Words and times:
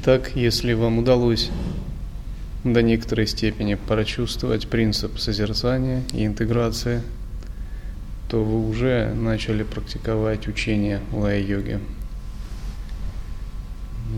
Итак, 0.00 0.30
если 0.36 0.74
вам 0.74 1.00
удалось 1.00 1.50
до 2.62 2.82
некоторой 2.82 3.26
степени 3.26 3.74
прочувствовать 3.74 4.68
принцип 4.68 5.18
созерцания 5.18 6.04
и 6.12 6.24
интеграции, 6.24 7.02
то 8.30 8.44
вы 8.44 8.68
уже 8.68 9.12
начали 9.12 9.64
практиковать 9.64 10.46
учение 10.46 11.00
лая-йоги. 11.12 11.80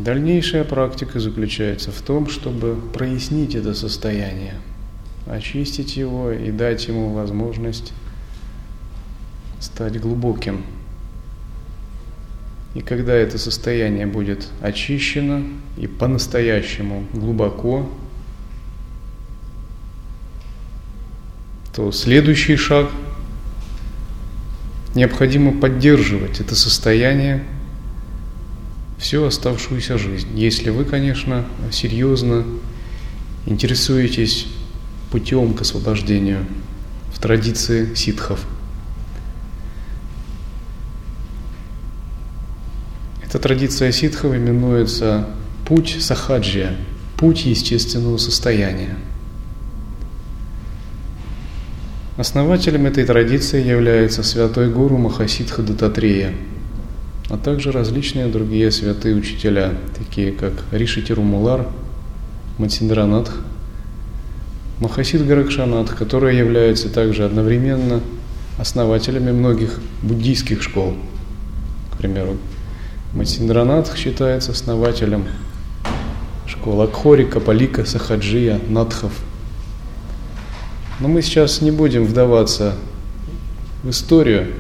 Дальнейшая 0.05 0.65
практика 0.65 1.19
заключается 1.19 1.91
в 1.93 2.03
том, 2.03 2.29
чтобы 2.29 2.77
прояснить 2.93 3.55
это 3.55 3.73
состояние, 3.73 4.57
очистить 5.27 5.97
его 5.97 6.31
и 6.31 6.51
дать 6.51 6.89
ему 6.89 7.15
возможность 7.15 7.95
стать 9.61 9.99
глубоким– 9.99 10.63
и 12.75 12.83
когда 12.83 13.15
это 13.15 13.37
состояние 13.39 14.07
будет 14.07 14.49
очищено 14.61 15.43
и 15.77 15.87
по-настоящему 15.87 17.05
глубоко, 17.13 17.91
то 21.75 21.91
следующий 21.91 22.57
шаг 22.57 22.91
необходимо 24.95 25.59
поддерживать 25.61 26.41
это 26.41 26.55
состояние 26.55 27.43
всю 28.99 29.25
оставшуюся 29.25 29.99
жизнь. 29.99 30.29
Если 30.39 30.71
вы, 30.71 30.85
конечно, 30.85 31.45
серьезно 31.73 32.45
интересуетесь 33.47 34.47
путем 35.11 35.55
к 35.55 35.63
освобождению 35.63 36.47
в 37.13 37.19
традиции 37.19 37.95
ситхов– 37.95 38.45
Эта 43.31 43.39
традиция 43.39 43.93
ситхов 43.93 44.35
именуется 44.35 45.25
путь 45.65 45.99
сахаджия, 46.01 46.75
путь 47.17 47.47
естественного 47.47 48.17
состояния. 48.17 48.97
Основателем 52.17 52.87
этой 52.87 53.05
традиции 53.05 53.65
является 53.65 54.25
святой 54.25 54.69
гуру 54.69 54.99
Махасидха 54.99 55.63
Дататрея, 55.63 56.35
а 57.29 57.39
также 57.39 57.71
различные 57.71 58.27
другие 58.27 58.73
святые 58.73 59.15
учителя, 59.15 59.75
такие 59.97 60.33
как 60.33 60.65
Риши 60.73 61.01
Тирумулар, 61.01 61.69
Матсиндранатх, 62.59 63.31
Махасид 64.81 65.25
Гаракшанат, 65.25 65.91
которые 65.91 66.37
являются 66.37 66.89
также 66.89 67.27
одновременно 67.27 68.01
основателями 68.59 69.31
многих 69.31 69.79
буддийских 70.03 70.65
школ, 70.65 70.97
к 71.95 71.97
примеру, 71.97 72.37
Матиндранатх 73.13 73.97
считается 73.97 74.53
основателем 74.53 75.25
школ 76.47 76.83
Акхори, 76.83 77.25
Капалика, 77.25 77.85
Сахаджия, 77.85 78.61
Надхов. 78.69 79.13
Но 81.01 81.09
мы 81.09 81.21
сейчас 81.21 81.61
не 81.61 81.73
будем 81.73 82.05
вдаваться 82.05 82.77
в 83.83 83.91
историю. 83.91 84.53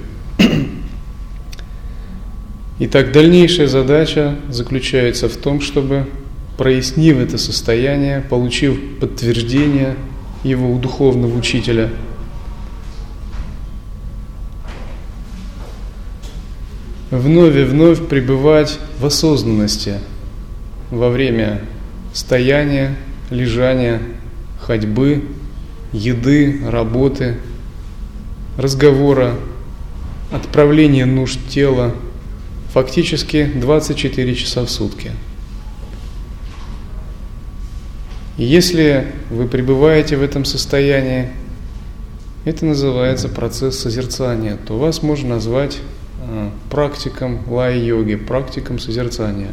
Итак, 2.80 3.12
дальнейшая 3.12 3.68
задача 3.68 4.36
заключается 4.48 5.28
в 5.28 5.36
том, 5.36 5.60
чтобы, 5.60 6.08
прояснив 6.58 7.18
это 7.18 7.38
состояние, 7.38 8.20
получив 8.20 8.98
подтверждение 8.98 9.94
его 10.42 10.72
у 10.72 10.78
духовного 10.80 11.36
учителя– 11.38 11.90
вновь 17.10 17.56
и 17.56 17.64
вновь 17.64 18.06
пребывать 18.06 18.78
в 18.98 19.06
осознанности 19.06 19.98
во 20.90 21.10
время 21.10 21.62
стояния, 22.12 22.96
лежания, 23.30 24.00
ходьбы, 24.60 25.24
еды, 25.92 26.60
работы, 26.66 27.36
разговора, 28.56 29.34
отправления 30.30 31.06
нужд 31.06 31.40
тела, 31.48 31.94
фактически 32.72 33.50
24 33.54 34.34
часа 34.34 34.64
в 34.64 34.70
сутки. 34.70 35.10
Если 38.36 39.06
вы 39.28 39.46
пребываете 39.46 40.16
в 40.16 40.22
этом 40.22 40.44
состоянии, 40.44 41.28
это 42.44 42.64
называется 42.64 43.28
процесс 43.28 43.78
созерцания, 43.78 44.56
то 44.56 44.78
вас 44.78 45.02
можно 45.02 45.30
назвать 45.30 45.78
практикам 46.70 47.40
лай-йоги, 47.48 48.16
практикам 48.16 48.78
созерцания. 48.78 49.52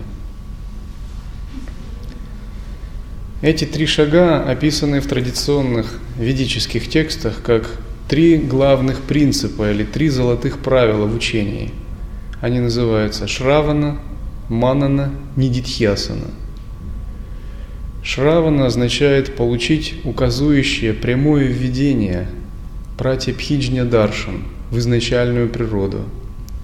Эти 3.41 3.65
три 3.65 3.85
шага 3.85 4.43
описаны 4.43 4.99
в 4.99 5.07
традиционных 5.07 5.99
ведических 6.17 6.89
текстах 6.89 7.41
как 7.43 7.69
три 8.07 8.37
главных 8.37 9.01
принципа 9.01 9.71
или 9.71 9.83
три 9.83 10.09
золотых 10.09 10.59
правила 10.59 11.05
в 11.05 11.15
учении. 11.15 11.71
Они 12.41 12.59
называются 12.59 13.27
Шравана, 13.27 13.99
Манана, 14.49 15.11
Нидитхьясана. 15.35 16.31
Шравана 18.03 18.65
означает 18.65 19.35
получить 19.35 19.95
указующее 20.03 20.93
прямое 20.93 21.43
введение 21.45 22.27
пратипхиджня 22.97 23.85
даршан 23.85 24.43
в 24.71 24.77
изначальную 24.77 25.49
природу– 25.49 26.05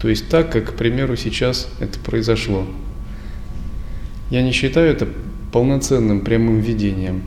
то 0.03 0.09
есть 0.09 0.27
так, 0.27 0.51
как, 0.51 0.71
к 0.71 0.73
примеру, 0.73 1.15
сейчас 1.15 1.69
это 1.79 1.97
произошло. 1.97 2.67
Я 4.29 4.41
не 4.41 4.51
считаю 4.51 4.91
это 4.91 5.07
полноценным 5.53 6.19
прямым 6.19 6.59
видением, 6.59 7.23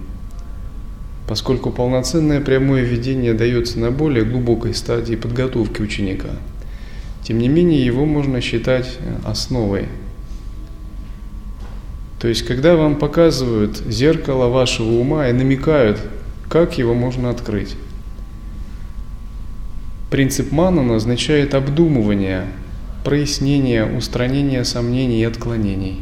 поскольку 1.26 1.70
полноценное 1.70 2.42
прямое 2.42 2.82
видение 2.82 3.32
дается 3.32 3.78
на 3.78 3.90
более 3.90 4.26
глубокой 4.26 4.74
стадии 4.74 5.14
подготовки 5.14 5.80
ученика. 5.80 6.28
Тем 7.22 7.38
не 7.38 7.48
менее, 7.48 7.82
его 7.82 8.04
можно 8.04 8.42
считать 8.42 8.98
э, 9.00 9.20
основой. 9.24 9.88
То 12.20 12.28
есть, 12.28 12.42
когда 12.42 12.76
вам 12.76 12.96
показывают 12.96 13.78
зеркало 13.88 14.48
вашего 14.48 15.00
ума 15.00 15.28
и 15.28 15.32
намекают, 15.32 15.98
как 16.50 16.76
его 16.76 16.92
можно 16.92 17.30
открыть. 17.30 17.74
Принцип 20.10 20.52
Манана 20.52 20.96
означает 20.96 21.54
обдумывание 21.54 22.48
прояснение, 23.06 23.86
устранение 23.86 24.64
сомнений 24.64 25.20
и 25.20 25.24
отклонений. 25.24 26.00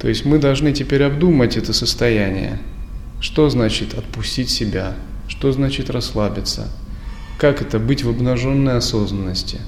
То 0.00 0.08
есть 0.08 0.24
мы 0.24 0.38
должны 0.38 0.72
теперь 0.72 1.02
обдумать 1.02 1.58
это 1.58 1.74
состояние. 1.74 2.60
Что 3.20 3.50
значит 3.50 3.92
отпустить 3.92 4.48
себя? 4.48 4.94
Что 5.28 5.52
значит 5.52 5.90
расслабиться? 5.90 6.72
Как 7.36 7.60
это 7.60 7.78
быть 7.78 8.04
в 8.04 8.08
обнаженной 8.08 8.78
осознанности? 8.78 9.60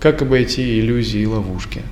Как 0.00 0.22
обойти 0.22 0.80
иллюзии 0.80 1.20
и 1.20 1.26
ловушки? 1.26 1.82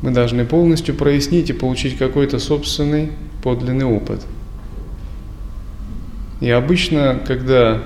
Мы 0.00 0.12
должны 0.12 0.46
полностью 0.46 0.94
прояснить 0.94 1.50
и 1.50 1.52
получить 1.52 1.98
какой-то 1.98 2.38
собственный 2.38 3.12
подлинный 3.42 3.84
опыт. 3.84 4.24
И 6.40 6.48
обычно, 6.48 7.20
когда 7.26 7.82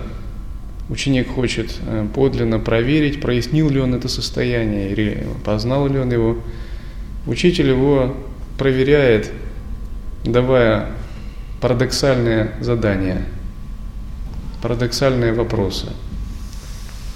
Ученик 0.91 1.29
хочет 1.29 1.79
э, 1.87 2.07
подлинно 2.15 2.59
проверить, 2.59 3.21
прояснил 3.21 3.71
ли 3.71 3.81
он 3.81 3.95
это 3.95 4.09
состояние, 4.09 4.91
или 4.93 5.27
познал 5.45 5.89
ли 5.89 5.99
он 5.99 6.13
его. 6.13 6.39
Учитель 7.27 7.69
его 7.71 8.15
проверяет, 8.59 9.31
давая 10.25 10.91
парадоксальные 11.63 12.53
задания, 12.61 13.25
парадоксальные 14.61 15.33
вопросы. 15.33 15.87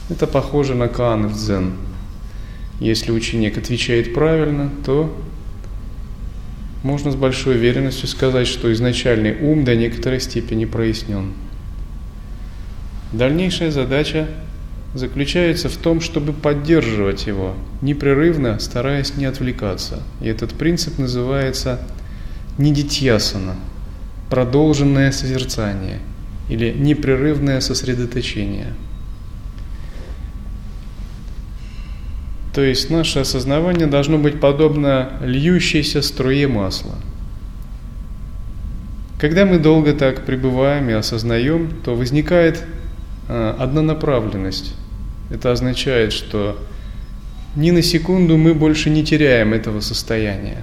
Это 0.09 0.27
похоже 0.27 0.75
на 0.75 0.89
каан 0.89 1.27
в 1.29 1.35
дзен. 1.35 1.75
Если 2.81 3.13
ученик 3.13 3.59
отвечает 3.59 4.15
правильно, 4.15 4.71
то 4.87 5.15
можно 6.83 7.11
с 7.11 7.17
большой 7.17 7.57
уверенностью 7.57 8.09
сказать, 8.09 8.47
что 8.47 8.73
изначальный 8.73 9.37
ум 9.41 9.65
до 9.65 9.77
некоторой 9.77 10.21
степени 10.21 10.65
прояснен. 10.65 11.35
Дальнейшая 13.13 13.71
задача 13.71 14.29
заключается 14.95 15.69
в 15.69 15.77
том, 15.77 16.01
чтобы 16.01 16.33
поддерживать 16.33 17.27
его, 17.27 17.55
непрерывно 17.81 18.59
стараясь 18.59 19.17
не 19.17 19.25
отвлекаться. 19.25 20.03
И 20.21 20.29
этот 20.29 20.55
принцип 20.55 20.99
называется 20.99 21.81
нидитьясана, 22.59 23.57
продолженное 24.31 25.13
созерцание 25.13 26.01
или 26.49 26.73
непрерывное 26.73 27.61
сосредоточение. 27.61 28.75
То 32.55 32.63
есть 32.63 32.91
наше 32.91 33.21
осознавание 33.21 33.87
должно 33.87 34.19
быть 34.19 34.41
подобно 34.41 35.13
льющейся 35.23 36.03
струе 36.03 36.49
масла. 36.49 36.97
Когда 39.21 39.45
мы 39.45 39.59
долго 39.59 39.93
так 39.93 40.25
пребываем 40.25 40.89
и 40.91 40.93
осознаем, 40.93 41.71
то 41.85 41.95
возникает 41.95 42.65
однонаправленность. 43.29 44.75
Это 45.31 45.53
означает, 45.53 46.13
что 46.13 46.59
ни 47.55 47.71
на 47.71 47.83
секунду 47.83 48.37
мы 48.37 48.55
больше 48.55 48.91
не 48.91 49.05
теряем 49.05 49.53
этого 49.53 49.81
состояния. 49.81 50.63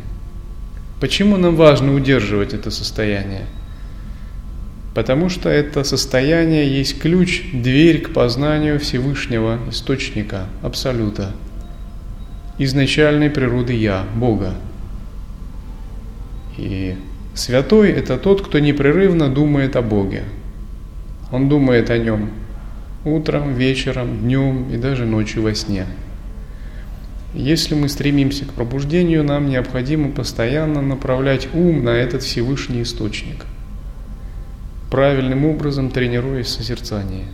Почему 1.00 1.38
нам 1.38 1.56
важно 1.56 1.94
удерживать 1.94 2.54
это 2.54 2.72
состояние? 2.72 3.46
Потому 4.96 5.30
что 5.30 5.50
это 5.50 5.84
состояние 5.84 6.74
есть 6.74 7.00
ключ, 7.00 7.44
дверь 7.52 8.02
к 8.02 8.14
познанию 8.14 8.80
Всевышнего 8.80 9.60
Источника, 9.70 10.46
Абсолюта, 10.64 11.34
изначальной 12.58 13.30
природы 13.30 13.74
Я, 13.74 14.06
Бога. 14.16 14.56
И 16.58 16.96
святой– 17.34 17.90
это 17.92 18.18
тот, 18.18 18.42
кто 18.42 18.60
непрерывно 18.60 19.28
думает 19.28 19.76
о 19.76 19.82
Боге. 19.82 20.24
Он 21.30 21.50
думает 21.50 21.90
о 21.90 21.98
Нем 21.98 22.30
утром, 23.06 23.54
вечером, 23.54 24.20
днем 24.20 24.70
и 24.70 24.78
даже 24.78 25.06
ночью 25.06 25.44
во 25.44 25.56
сне– 25.56 25.86
если 27.36 27.76
мы 27.76 27.90
стремимся 27.90 28.46
к 28.46 28.54
пробуждению, 28.54 29.26
нам 29.26 29.50
необходимо 29.50 30.10
постоянно 30.10 30.82
направлять 30.82 31.50
ум 31.54 31.84
на 31.84 31.90
этот 31.90 32.24
Всевышний 32.24 32.82
Источник, 32.82 33.46
правильным 34.90 35.46
образом 35.46 35.90
тренируясь 35.90 36.48
созерцание. 36.48 37.26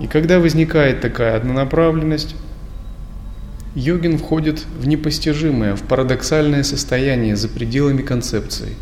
И 0.00 0.08
когда 0.08 0.40
возникает 0.40 1.00
такая 1.00 1.36
однонаправленность, 1.36 2.34
йогин 3.76 4.18
входит 4.18 4.64
в 4.76 4.88
непостижимое, 4.88 5.76
в 5.76 5.82
парадоксальное 5.82 6.64
состояние 6.64 7.36
за 7.36 7.46
пределами 7.46 8.02
концепции. 8.02 8.74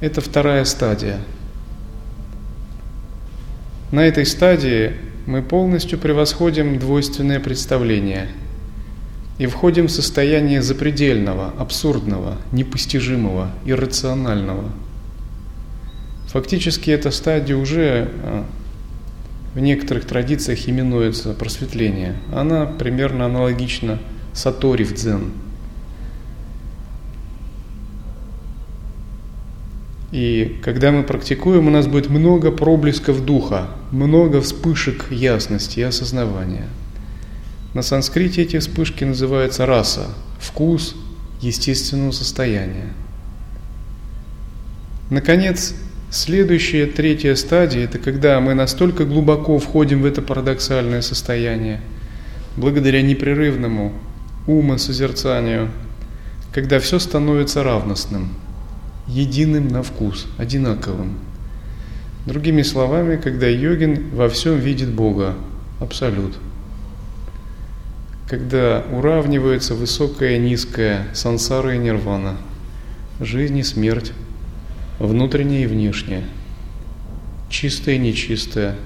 Это 0.00 0.20
вторая 0.20 0.66
стадия. 0.66 1.16
На 3.94 4.08
этой 4.08 4.26
стадии 4.26 4.90
мы 5.24 5.40
полностью 5.40 6.00
превосходим 6.00 6.80
двойственное 6.80 7.38
представление 7.38 8.26
и 9.38 9.46
входим 9.46 9.86
в 9.86 9.92
состояние 9.92 10.62
запредельного, 10.62 11.54
абсурдного, 11.60 12.38
непостижимого, 12.50 13.52
иррационального. 13.64 14.64
Фактически 16.26 16.90
эта 16.90 17.12
стадия 17.12 17.56
уже 17.56 18.10
а, 18.24 18.44
в 19.54 19.60
некоторых 19.60 20.06
традициях 20.06 20.68
именуется 20.68 21.32
просветление. 21.32 22.16
Она 22.34 22.66
примерно 22.66 23.26
аналогична 23.26 24.00
сатори 24.32 24.82
в 24.82 24.92
дзен– 24.92 25.30
И 30.14 30.60
когда 30.62 30.92
мы 30.92 31.02
практикуем, 31.02 31.66
у 31.66 31.70
нас 31.70 31.88
будет 31.88 32.08
много 32.08 32.52
проблесков 32.52 33.24
духа, 33.24 33.70
много 33.90 34.40
вспышек 34.40 35.10
ясности 35.10 35.80
и 35.80 35.82
осознавания. 35.82 36.68
На 37.74 37.82
санскрите 37.82 38.42
эти 38.42 38.60
вспышки 38.60 39.02
называются 39.02 39.66
раса, 39.66 40.06
вкус 40.38 40.94
естественного 41.40 42.12
состояния. 42.12 42.92
Наконец, 45.10 45.74
следующая, 46.12 46.86
третья 46.86 47.34
стадия– 47.34 47.82
это 47.86 47.98
когда 47.98 48.38
мы 48.38 48.54
настолько 48.54 49.04
глубоко 49.04 49.58
входим 49.58 50.02
в 50.02 50.06
это 50.06 50.22
парадоксальное 50.22 51.02
состояние, 51.02 51.80
благодаря 52.56 53.02
непрерывному 53.02 53.92
умосозерцанию, 54.46 55.72
когда 56.52 56.78
все 56.78 57.00
становится 57.00 57.64
равностным– 57.64 58.28
единым 59.06 59.68
на 59.68 59.82
вкус, 59.82 60.26
одинаковым. 60.38 61.18
Другими 62.26 62.62
словами, 62.62 63.16
когда 63.16 63.46
йогин 63.46 64.10
во 64.10 64.28
всем 64.28 64.58
видит 64.58 64.90
Бога, 64.90 65.34
абсолют. 65.80 66.38
Когда 68.28 68.82
уравнивается 68.90 69.74
высокое 69.74 70.36
и 70.36 70.38
низкое, 70.38 71.06
сансара 71.12 71.74
и 71.74 71.78
нирвана, 71.78 72.36
жизнь 73.20 73.58
и 73.58 73.62
смерть, 73.62 74.12
внутреннее 74.98 75.64
и 75.64 75.66
внешнее, 75.66 76.24
чистое 77.50 77.96
и 77.96 77.98
нечистое, 77.98 78.76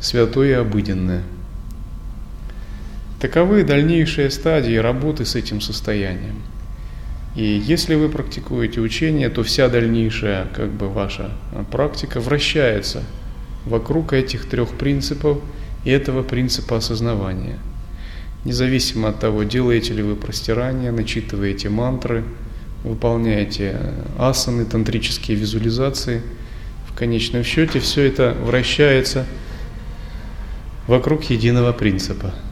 святое 0.00 0.48
и 0.48 0.52
обыденное. 0.52 1.22
Таковы 3.20 3.64
дальнейшие 3.64 4.30
стадии 4.30 4.76
работы 4.76 5.26
с 5.26 5.34
этим 5.34 5.60
состоянием– 5.60 6.36
и 7.36 7.44
если 7.44 7.94
вы 7.94 8.08
практикуете 8.08 8.80
учение, 8.80 9.28
то 9.28 9.42
вся 9.42 9.68
дальнейшая 9.68 10.46
как 10.54 10.70
бы 10.70 10.88
ваша 10.88 11.30
а, 11.52 11.64
практика 11.64 12.20
вращается 12.20 13.04
вокруг 13.64 14.12
этих 14.12 14.46
трех 14.46 14.70
принципов 14.70 15.38
и 15.84 15.90
этого 15.90 16.22
принципа 16.22 16.78
осознавания. 16.78 17.58
Независимо 18.44 19.10
от 19.10 19.20
того, 19.20 19.44
делаете 19.44 19.94
ли 19.94 20.02
вы 20.02 20.16
простирание, 20.16 20.90
начитываете 20.90 21.68
мантры, 21.68 22.24
выполняете 22.82 23.76
а, 24.18 24.30
асаны, 24.30 24.64
тантрические 24.64 25.36
визуализации, 25.36 26.22
в 26.88 26.98
конечном 26.98 27.44
счете 27.44 27.78
все 27.78 28.02
это 28.02 28.36
вращается 28.42 29.24
вокруг 30.88 31.24
единого 31.24 31.72
принципа– 31.72 32.34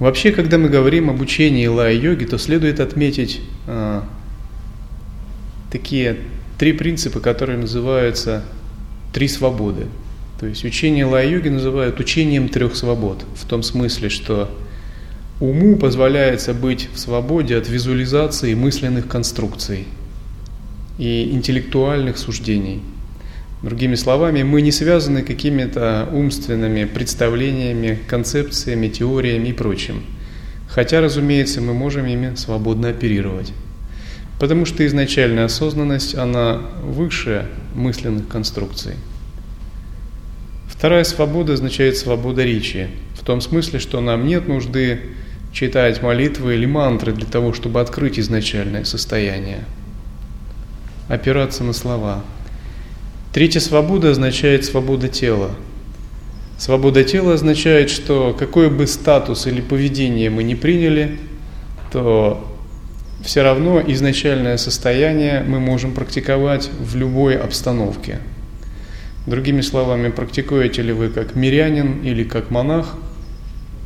Вообще, 0.00 0.32
когда 0.32 0.56
мы 0.56 0.70
говорим 0.70 1.10
об 1.10 1.20
учении 1.20 1.66
лая-йоги, 1.66 2.24
то 2.24 2.38
следует 2.38 2.80
отметить 2.80 3.42
а, 3.66 4.02
такие 5.70 6.16
три 6.58 6.72
принципа, 6.72 7.20
которые 7.20 7.58
называются 7.58 8.42
три 9.12 9.28
свободы. 9.28 9.88
То 10.40 10.46
есть 10.46 10.64
учение 10.64 11.04
лая-йоги 11.04 11.50
называют 11.50 12.00
учением 12.00 12.48
трех 12.48 12.76
свобод, 12.76 13.26
в 13.36 13.46
том 13.46 13.62
смысле, 13.62 14.08
что 14.08 14.50
уму 15.38 15.76
позволяется 15.76 16.54
быть 16.54 16.88
в 16.94 16.98
свободе 16.98 17.58
от 17.58 17.68
визуализации 17.68 18.54
мысленных 18.54 19.06
конструкций 19.06 19.86
и 20.96 21.30
интеллектуальных 21.30 22.16
суждений– 22.16 22.80
Другими 23.62 23.94
словами, 23.94 24.42
мы 24.42 24.62
не 24.62 24.72
связаны 24.72 25.22
какими-то 25.22 26.08
умственными 26.12 26.86
представлениями, 26.86 27.98
концепциями, 28.08 28.88
теориями 28.88 29.48
и 29.48 29.52
прочим. 29.52 30.02
Хотя, 30.66 31.02
разумеется, 31.02 31.60
мы 31.60 31.74
можем 31.74 32.06
ими 32.06 32.36
свободно 32.36 32.88
оперировать. 32.88 33.52
Потому 34.38 34.64
что 34.64 34.86
изначальная 34.86 35.44
осознанность, 35.44 36.14
она 36.14 36.62
выше 36.82 37.48
мысленных 37.74 38.28
конструкций. 38.28 38.94
Вторая 40.66 41.04
свобода 41.04 41.52
означает 41.52 41.98
свобода 41.98 42.42
речи, 42.42 42.88
в 43.14 43.22
том 43.22 43.42
смысле, 43.42 43.78
что 43.78 44.00
нам 44.00 44.26
нет 44.26 44.48
нужды 44.48 45.00
читать 45.52 46.00
молитвы 46.00 46.54
или 46.54 46.64
мантры 46.64 47.12
для 47.12 47.26
того, 47.26 47.52
чтобы 47.52 47.82
открыть 47.82 48.18
изначальное 48.18 48.84
состояние, 48.84 49.64
опираться 51.08 51.62
на 51.62 51.74
слова– 51.74 52.24
Третья 53.32 53.60
свобода 53.60 54.10
означает 54.10 54.64
свобода 54.64 55.06
тела. 55.06 55.52
Свобода 56.58 57.04
тела 57.04 57.34
означает, 57.34 57.88
что 57.88 58.34
какой 58.36 58.68
бы 58.68 58.88
статус 58.88 59.46
или 59.46 59.60
поведение 59.60 60.30
мы 60.30 60.42
не 60.42 60.56
приняли, 60.56 61.16
то 61.92 62.44
все 63.24 63.42
равно 63.42 63.80
изначальное 63.86 64.56
состояние 64.56 65.44
мы 65.46 65.60
можем 65.60 65.92
практиковать 65.92 66.70
в 66.80 66.96
любой 66.96 67.36
обстановке. 67.36 68.18
Другими 69.28 69.60
словами, 69.60 70.08
практикуете 70.08 70.82
ли 70.82 70.92
вы 70.92 71.08
как 71.08 71.36
мирянин 71.36 72.02
или 72.02 72.24
как 72.24 72.50
монах, 72.50 72.96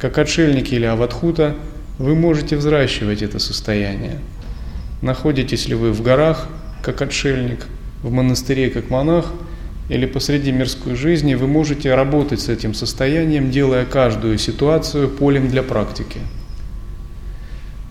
как 0.01 0.17
отшельник 0.17 0.73
или 0.73 0.87
аватхута, 0.87 1.55
вы 1.99 2.15
можете 2.15 2.57
взращивать 2.57 3.21
это 3.21 3.39
состояние. 3.39 4.21
Находитесь 5.03 5.69
ли 5.69 5.75
вы 5.75 5.93
в 5.93 6.01
горах, 6.01 6.49
как 6.83 7.03
отшельник– 7.03 7.67
в 8.05 8.13
монастыре 8.13 8.69
как 8.69 8.91
монах 8.91 9.33
или 9.89 10.05
посреди 10.07 10.53
мирской 10.53 10.95
жизни, 10.95 11.35
вы 11.35 11.47
можете 11.47 11.95
работать 11.95 12.41
с 12.41 12.49
этим 12.51 12.75
состоянием, 12.75 13.51
делая 13.51 13.87
каждую 13.87 14.39
ситуацию 14.39 15.09
полем 15.09 15.49
для 15.49 15.63
практики. 15.63 16.21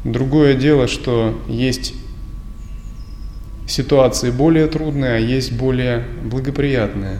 Другое 0.03 0.53
дело, 0.53 0.88
что 0.88 1.41
есть 1.48 1.96
ситуации 3.67 4.29
более 4.29 4.67
трудные, 4.67 5.15
а 5.15 5.20
есть 5.20 5.51
более 5.51 6.05
благоприятные. 6.24 7.17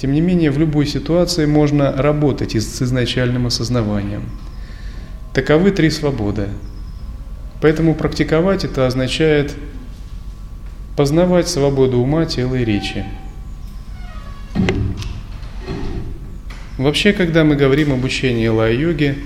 Тем 0.00 0.12
не 0.12 0.22
менее, 0.22 0.50
в 0.50 0.58
любой 0.58 0.86
ситуации 0.86 1.44
можно 1.44 1.92
работать 1.92 2.54
с 2.54 2.82
изначальным 2.82 3.46
осознаванием. 3.46 4.22
Таковы 5.34 5.70
три 5.70 5.90
свободы. 5.90 6.48
Поэтому 7.60 7.94
практиковать 7.94 8.64
это 8.64 8.86
означает 8.86 9.54
познавать 10.96 11.48
свободу 11.48 11.98
ума, 11.98 12.24
тела 12.26 12.54
и 12.54 12.64
речи. 12.64 13.04
Вообще, 16.78 17.12
когда 17.12 17.44
мы 17.44 17.56
говорим 17.56 17.92
об 17.92 18.04
учении 18.04 18.48
лай-йоги, 18.48 19.16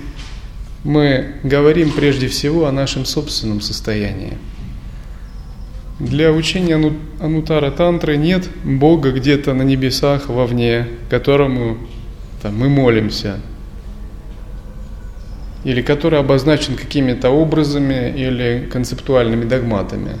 мы 0.83 1.35
говорим 1.43 1.91
прежде 1.91 2.27
всего 2.27 2.65
о 2.65 2.71
нашем 2.71 3.05
собственном 3.05 3.61
состоянии. 3.61 4.37
Для 5.99 6.31
учения 6.31 6.93
Анутара 7.19 7.69
Тантры 7.69 8.17
нет 8.17 8.49
Бога 8.63 9.11
где-то 9.11 9.53
на 9.53 9.61
небесах 9.61 10.29
вовне, 10.29 10.87
которому 11.09 11.77
там, 12.41 12.57
мы 12.57 12.69
молимся, 12.69 13.39
или 15.63 15.83
который 15.83 16.19
обозначен 16.19 16.75
какими-то 16.75 17.29
образами 17.29 18.11
или 18.17 18.67
концептуальными 18.71 19.45
догматами. 19.45 20.17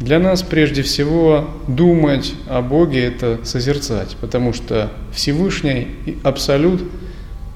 Для 0.00 0.18
нас 0.18 0.42
прежде 0.42 0.82
всего 0.82 1.50
думать 1.66 2.34
о 2.48 2.62
Боге– 2.62 3.04
это 3.06 3.40
созерцать, 3.44 4.16
потому 4.20 4.52
что 4.52 4.92
Всевышний 5.12 5.88
Абсолют 6.22 6.82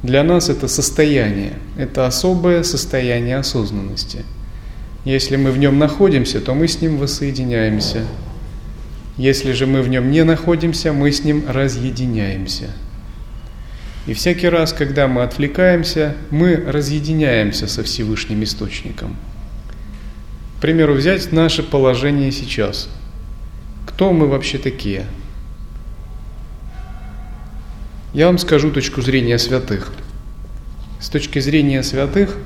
для 0.02 0.24
нас 0.24 0.48
это 0.48 0.66
состояние, 0.66 1.54
это 1.78 2.06
особое 2.06 2.64
состояние 2.64 3.36
осознанности. 3.36 4.24
Если 5.04 5.36
мы 5.36 5.52
в 5.52 5.58
нем 5.58 5.78
находимся, 5.78 6.40
то 6.40 6.54
мы 6.54 6.66
с 6.66 6.80
ним 6.80 6.98
воссоединяемся. 6.98 8.04
Если 9.16 9.52
же 9.52 9.66
мы 9.66 9.82
в 9.82 9.88
нем 9.88 10.10
не 10.10 10.24
находимся, 10.24 10.92
мы 10.92 11.12
с 11.12 11.22
ним 11.22 11.44
разъединяемся– 11.48 12.70
и 14.06 14.14
всякий 14.14 14.48
раз, 14.48 14.72
когда 14.72 15.06
мы 15.06 15.22
отвлекаемся, 15.22 16.16
мы 16.30 16.56
разъединяемся 16.56 17.68
со 17.68 17.84
Всевышним 17.84 18.42
Источником. 18.42 19.16
Примеру, 20.62 20.94
взять 20.94 21.32
наше 21.32 21.64
положение 21.64 22.30
сейчас. 22.30 22.88
Кто 23.84 24.12
мы 24.12 24.28
вообще 24.28 24.58
такие? 24.58 25.06
Я 28.14 28.26
вам 28.26 28.38
скажу 28.38 28.70
точку 28.70 29.02
зрения 29.02 29.38
святых. 29.38 29.92
С 31.00 31.08
точки 31.08 31.40
зрения 31.40 31.82
святых 31.82 32.36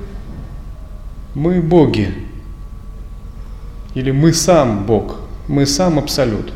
мы 1.35 1.61
боги. 1.61 2.11
Или 3.93 4.09
мы 4.09 4.33
сам 4.33 4.87
Бог. 4.87 5.17
Мы 5.47 5.67
сам 5.67 5.99
Абсолют. 5.99 6.51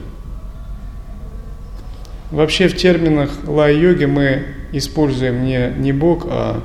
Вообще 2.32 2.70
в 2.70 2.76
терминах 2.76 3.30
лай-йоги 3.46 4.06
мы 4.06 4.48
используем 4.72 5.46
не, 5.46 5.72
не 5.78 5.94
Бог, 5.94 6.26
а 6.28 6.64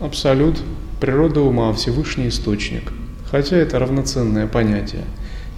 абсолют, 0.00 0.62
природа 1.00 1.40
ума, 1.40 1.72
Всевышний 1.72 2.28
Источник. 2.28 2.92
Хотя 3.30 3.56
это 3.56 3.78
равноценное 3.78 4.46
понятие, 4.46 5.04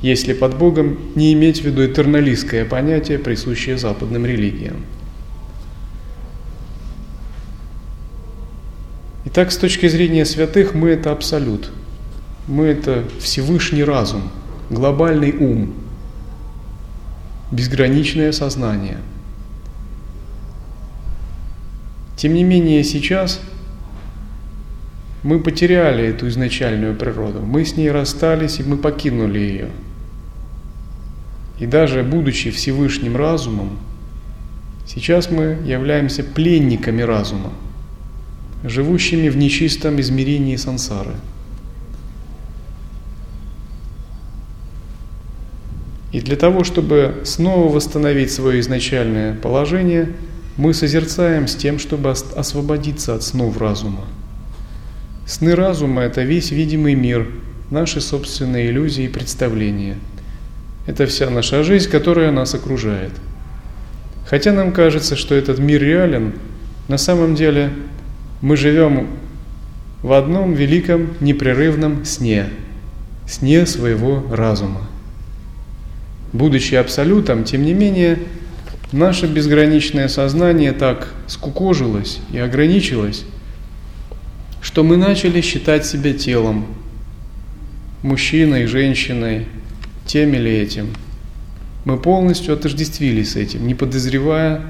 если 0.01 0.33
под 0.33 0.57
Богом 0.57 0.99
не 1.15 1.33
иметь 1.35 1.61
в 1.61 1.65
виду 1.65 1.85
этерналистское 1.85 2.65
понятие, 2.65 3.19
присущее 3.19 3.77
западным 3.79 4.25
религиям. 4.25 4.85
Итак, 9.27 9.53
с 9.53 9.57
точки 9.59 9.89
зрения 9.89 10.25
святых, 10.25 10.75
мы 10.75 10.91
это 10.91 11.13
абсолют. 11.13 11.71
Мы 12.47 12.67
это 12.67 13.05
Всевышний 13.21 13.85
разум, 13.85 14.31
глобальный 14.71 15.33
ум, 15.33 15.75
безграничное 17.53 18.33
сознание– 18.33 18.99
тем 22.19 22.35
не 22.35 22.43
менее, 22.43 22.83
сейчас 22.83 23.41
мы 25.23 25.41
потеряли 25.41 26.05
эту 26.05 26.29
изначальную 26.29 26.95
природу. 26.95 27.41
Мы 27.41 27.65
с 27.65 27.77
ней 27.77 27.91
расстались, 27.91 28.61
и 28.61 28.63
мы 28.63 28.77
покинули 28.77 29.39
ее. 29.39 29.69
И 31.59 31.67
даже 31.67 32.03
будучи 32.03 32.51
Всевышним 32.51 33.17
разумом, 33.17 33.79
сейчас 34.87 35.31
мы 35.31 35.59
являемся 35.65 36.23
пленниками 36.23 37.03
разума, 37.03 37.53
живущими 38.63 39.29
в 39.29 39.37
нечистом 39.37 40.01
измерении 40.01 40.57
сансары. 40.57 41.15
И 46.13 46.21
для 46.21 46.37
того, 46.37 46.65
чтобы 46.65 47.23
снова 47.25 47.73
восстановить 47.73 48.31
свое 48.31 48.61
изначальное 48.61 49.35
положение– 49.35 50.13
мы 50.59 50.75
созерцаем 50.75 51.47
с 51.47 51.55
тем, 51.55 51.79
чтобы 51.79 52.11
освободиться 52.11 53.15
от 53.15 53.23
снов 53.23 53.57
разума. 53.59 54.05
Сны 55.29 55.55
разума– 55.55 56.01
это 56.05 56.23
весь 56.23 56.53
видимый 56.53 56.95
мир, 56.95 57.29
наши 57.71 58.01
собственные 58.01 58.71
иллюзии 58.71 59.05
и 59.05 59.09
представления. 59.09 59.97
Это 60.87 61.07
вся 61.07 61.29
наша 61.29 61.63
жизнь, 61.63 61.91
которая 61.91 62.33
нас 62.33 62.55
окружает. 62.55 63.13
Хотя 64.27 64.53
нам 64.53 64.73
кажется, 64.73 65.17
что 65.17 65.35
этот 65.35 65.59
мир 65.59 65.83
реален, 65.83 66.33
на 66.89 66.97
самом 66.97 67.35
деле 67.35 67.71
мы 68.41 68.57
живем 68.57 69.09
в 70.03 70.15
одном 70.15 70.55
великом 70.55 71.11
непрерывном 71.21 72.07
сне, 72.07 72.47
сне 73.29 73.67
своего 73.67 74.25
разума. 74.35 74.89
Будучи 76.33 76.75
абсолютом, 76.75 77.45
тем 77.45 77.65
не 77.65 77.75
менее, 77.75 78.19
Наше 78.93 79.27
безграничное 79.27 80.09
сознание 80.09 80.73
так 80.73 81.09
скукожилось 81.27 82.21
и 82.33 82.39
ограничилось, 82.39 83.27
что 84.69 84.85
мы 84.85 84.99
начали 84.99 85.41
считать 85.41 85.87
себя 85.87 86.13
телом, 86.13 86.67
мужчиной, 88.03 88.67
женщиной, 88.67 89.47
тем 90.05 90.35
или 90.35 90.51
этим. 90.51 90.89
Мы 91.87 91.97
полностью 91.97 92.53
отождествились 92.53 93.33
с 93.33 93.37
этим, 93.37 93.67
не 93.67 93.75
подозревая 93.75 94.61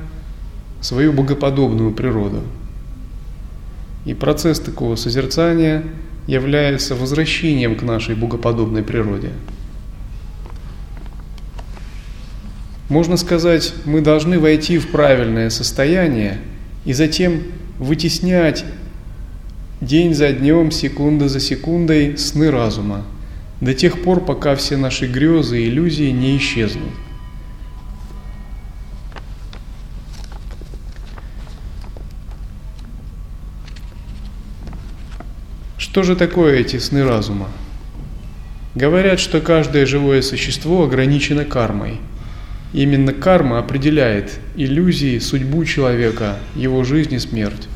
свою 0.81 1.12
богоподобную 1.12 1.90
природу. 1.90 2.45
И 4.05 4.14
процесс 4.14 4.61
такого 4.61 4.95
созерцания 4.95 5.83
является 6.28 6.95
возвращением 6.95 7.75
к 7.75 7.83
нашей 7.83 8.14
богоподобной 8.14 8.85
природе– 8.85 9.33
Можно 12.88 13.19
сказать, 13.19 13.75
мы 13.85 14.00
должны 14.00 14.38
войти 14.38 14.78
в 14.78 14.88
правильное 14.88 15.50
состояние 15.50 16.38
и 16.87 16.95
затем 16.95 17.43
вытеснять 17.78 18.64
день 19.80 20.14
за 20.14 20.32
днем, 20.32 20.70
секунда 20.70 21.28
за 21.28 21.40
секундой 21.40 22.16
сны 22.18 22.50
разума, 22.50 23.04
до 23.61 23.75
тех 23.75 24.02
пор, 24.02 24.25
пока 24.25 24.54
все 24.56 24.76
наши 24.76 25.06
грезы 25.06 25.62
и 25.62 25.68
иллюзии 25.68 26.11
не 26.11 26.37
исчезнут. 26.37 26.92
Что 35.76 36.02
же 36.02 36.16
такое 36.16 36.61
эти 36.61 36.78
сны 36.78 37.04
разума? 37.04 37.49
Говорят, 38.75 39.18
что 39.18 39.40
каждое 39.40 39.87
живое 39.87 40.23
существо 40.23 40.85
ограничено 40.85 41.44
кармой– 41.44 42.00
Именно 42.73 43.14
карма 43.14 43.58
определяет 43.58 44.38
иллюзии, 44.54 45.18
судьбу 45.18 45.64
человека, 45.64 46.37
его 46.54 46.85
жизнь 46.85 47.14
и 47.14 47.18
смерть. 47.18 47.66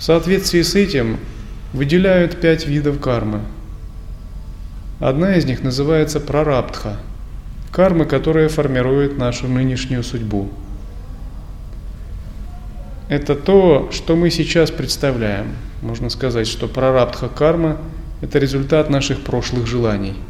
В 0.00 0.02
соответствии 0.02 0.62
с 0.62 0.74
этим 0.74 1.18
выделяют 1.74 2.40
пять 2.40 2.66
видов 2.66 2.98
кармы. 2.98 3.42
Одна 4.98 5.36
из 5.36 5.44
них 5.44 5.62
называется 5.62 6.18
прарабдха– 6.18 6.96
карма, 7.70 8.06
которая 8.06 8.48
формирует 8.48 9.18
нашу 9.18 9.46
нынешнюю 9.46 10.02
судьбу. 10.02 10.48
Это 13.10 13.36
то, 13.36 13.90
что 13.92 14.16
мы 14.16 14.30
сейчас 14.30 14.72
представляем. 14.72 15.54
Можно 15.82 16.08
сказать, 16.08 16.48
что 16.48 16.66
прарабдха 16.66 17.28
карма– 17.28 17.76
это 18.22 18.38
результат 18.38 18.90
наших 18.90 19.20
прошлых 19.20 19.66
желаний– 19.66 20.14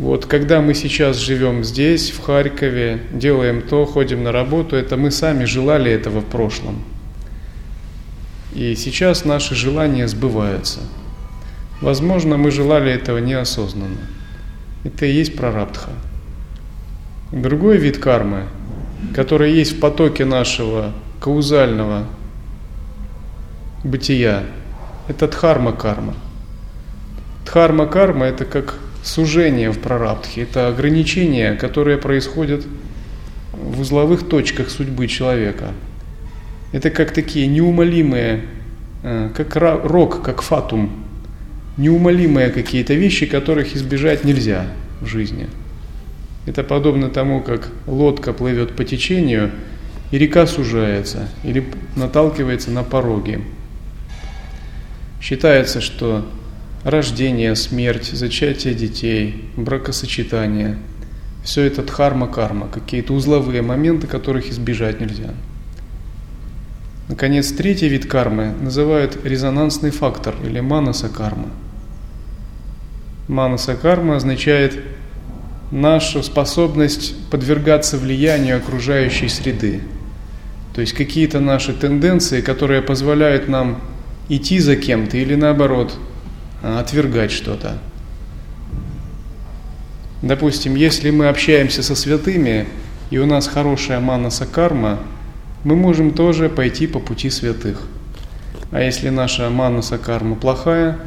вот 0.00 0.24
когда 0.24 0.62
мы 0.62 0.72
сейчас 0.72 1.18
живем 1.18 1.62
здесь, 1.62 2.10
в 2.10 2.22
Харькове, 2.22 3.02
делаем 3.12 3.60
то, 3.60 3.84
ходим 3.84 4.24
на 4.24 4.32
работу, 4.32 4.74
это 4.74 4.96
мы 4.96 5.10
сами 5.10 5.44
желали 5.44 5.92
этого 5.92 6.20
в 6.20 6.24
прошлом. 6.24 6.82
И 8.54 8.74
сейчас 8.74 9.24
наши 9.24 9.54
желания 9.54 10.08
сбываются. 10.08 10.80
Возможно, 11.80 12.36
мы 12.36 12.50
желали 12.50 12.92
этого 12.92 13.18
неосознанно. 13.18 14.00
Это 14.84 15.06
и 15.06 15.12
есть 15.12 15.36
прарабдха. 15.36 15.90
Другой 17.32 17.76
вид 17.76 17.98
кармы, 17.98 18.44
который 19.14 19.52
есть 19.52 19.76
в 19.76 19.80
потоке 19.80 20.24
нашего 20.24 20.92
каузального 21.20 22.06
бытия, 23.84 24.44
это 25.08 25.28
дхарма-карма. 25.28 26.14
Дхарма-карма– 27.46 28.26
это 28.26 28.44
как 28.44 28.78
сужение 29.02 29.70
в 29.70 29.78
прарабдхе, 29.78 30.42
это 30.42 30.68
ограничения, 30.68 31.54
которые 31.54 31.98
происходят 31.98 32.66
в 33.52 33.80
узловых 33.80 34.28
точках 34.28 34.70
судьбы 34.70 35.06
человека. 35.06 35.68
Это 36.72 36.90
как 36.90 37.12
такие 37.12 37.46
неумолимые 37.46 38.42
э, 39.02 39.30
как 39.34 39.56
рок, 39.56 40.22
как 40.22 40.42
фатум, 40.42 40.90
неумолимые 41.76 42.50
какие-то 42.50 42.94
вещи, 42.94 43.26
которых 43.26 43.74
избежать 43.74 44.24
нельзя 44.24 44.66
в 45.00 45.06
жизни. 45.06 45.48
Это 46.46 46.62
подобно 46.62 47.10
тому, 47.10 47.40
как 47.40 47.68
лодка 47.86 48.32
плывет 48.32 48.76
по 48.76 48.84
течению, 48.84 49.50
и 50.10 50.18
река 50.18 50.46
сужается 50.46 51.28
или 51.44 51.64
наталкивается 51.96 52.70
на 52.70 52.82
пороги. 52.82 53.40
Считается, 55.20 55.80
что 55.80 56.26
рождение, 56.82 57.54
смерть, 57.54 58.10
зачатие 58.12 58.74
детей, 58.74 59.44
бракосочетание– 59.56 60.78
все 61.42 61.62
это 61.62 61.82
дхарма-карма, 61.82 62.68
какие-то 62.68 63.14
узловые 63.14 63.62
моменты, 63.62 64.06
которых 64.06 64.50
избежать 64.50 65.00
нельзя. 65.00 65.34
Наконец, 67.10 67.50
третий 67.50 67.88
вид 67.88 68.06
кармы 68.06 68.54
называют 68.60 69.18
резонансный 69.24 69.90
фактор 69.90 70.36
или 70.44 70.60
манаса 70.60 71.08
карма. 71.08 71.48
Манаса 73.26 73.74
карма 73.74 74.14
означает 74.14 74.80
нашу 75.72 76.22
способность 76.22 77.16
подвергаться 77.28 77.98
влиянию 77.98 78.58
окружающей 78.58 79.28
среды. 79.28 79.80
То 80.72 80.82
есть 80.82 80.92
какие-то 80.92 81.40
наши 81.40 81.72
тенденции, 81.72 82.42
которые 82.42 82.80
позволяют 82.80 83.48
нам 83.48 83.82
идти 84.28 84.60
за 84.60 84.76
кем-то 84.76 85.16
или 85.16 85.34
наоборот 85.34 85.98
отвергать 86.62 87.32
что-то. 87.32 87.78
Допустим, 90.22 90.76
если 90.76 91.10
мы 91.10 91.26
общаемся 91.26 91.82
со 91.82 91.96
святыми, 91.96 92.68
и 93.10 93.18
у 93.18 93.26
нас 93.26 93.48
хорошая 93.48 93.98
манаса 93.98 94.46
карма, 94.46 95.00
мы 95.64 95.76
можем 95.76 96.12
тоже 96.12 96.48
пойти 96.48 96.86
по 96.86 97.00
пути 97.00 97.30
святых. 97.30 97.82
А 98.70 98.80
если 98.80 99.08
наша 99.08 99.50
манаса 99.50 99.98
карма 99.98 100.36
плохая, 100.36 100.98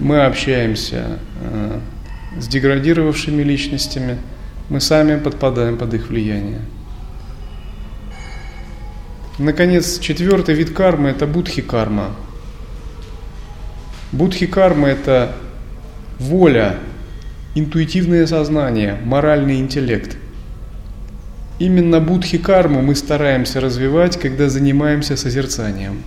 мы 0.00 0.24
общаемся 0.24 1.18
э, 1.40 1.80
с 2.38 2.46
деградировавшими 2.48 3.42
личностями, 3.42 4.18
мы 4.68 4.80
сами 4.80 5.18
подпадаем 5.18 5.76
под 5.76 5.94
их 5.94 6.08
влияние. 6.08 6.60
Наконец, 9.38 9.98
четвертый 9.98 10.54
вид 10.54 10.70
кармы– 10.70 11.08
это 11.10 11.26
будхи-карма. 11.26 12.10
Будхи-карма– 14.12 14.88
это 14.90 15.34
воля 16.18 16.76
интуитивное 17.54 18.26
сознание, 18.26 18.98
моральный 19.04 19.58
интеллект. 19.58 20.16
Именно 21.58 22.00
будхи-карму 22.00 22.82
мы 22.82 22.94
стараемся 22.94 23.60
развивать, 23.60 24.18
когда 24.18 24.48
занимаемся 24.48 25.16
созерцанием. 25.16 26.02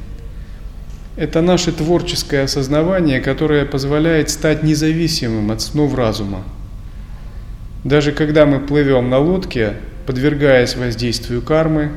Это 1.15 1.41
наше 1.41 1.71
творческое 1.71 2.43
осознавание, 2.43 3.21
которое 3.21 3.65
позволяет 3.65 4.29
стать 4.29 4.63
независимым 4.63 5.51
от 5.51 5.61
снов 5.61 5.95
разума. 5.95 6.43
Даже 7.83 8.11
когда 8.11 8.46
мы 8.46 8.59
плывем 8.59 9.09
на 9.09 9.20
лодке, 9.20 9.74
подвергаясь 10.05 10.75
воздействию 10.75 11.41
кармы, 11.41 11.91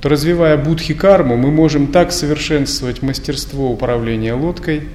то 0.00 0.08
развивая 0.08 0.56
будхи-карму, 0.56 1.36
мы 1.36 1.50
можем 1.52 1.88
так 1.88 2.10
совершенствовать 2.10 3.02
мастерство 3.02 3.70
управления 3.70 4.34
лодкой– 4.34 4.82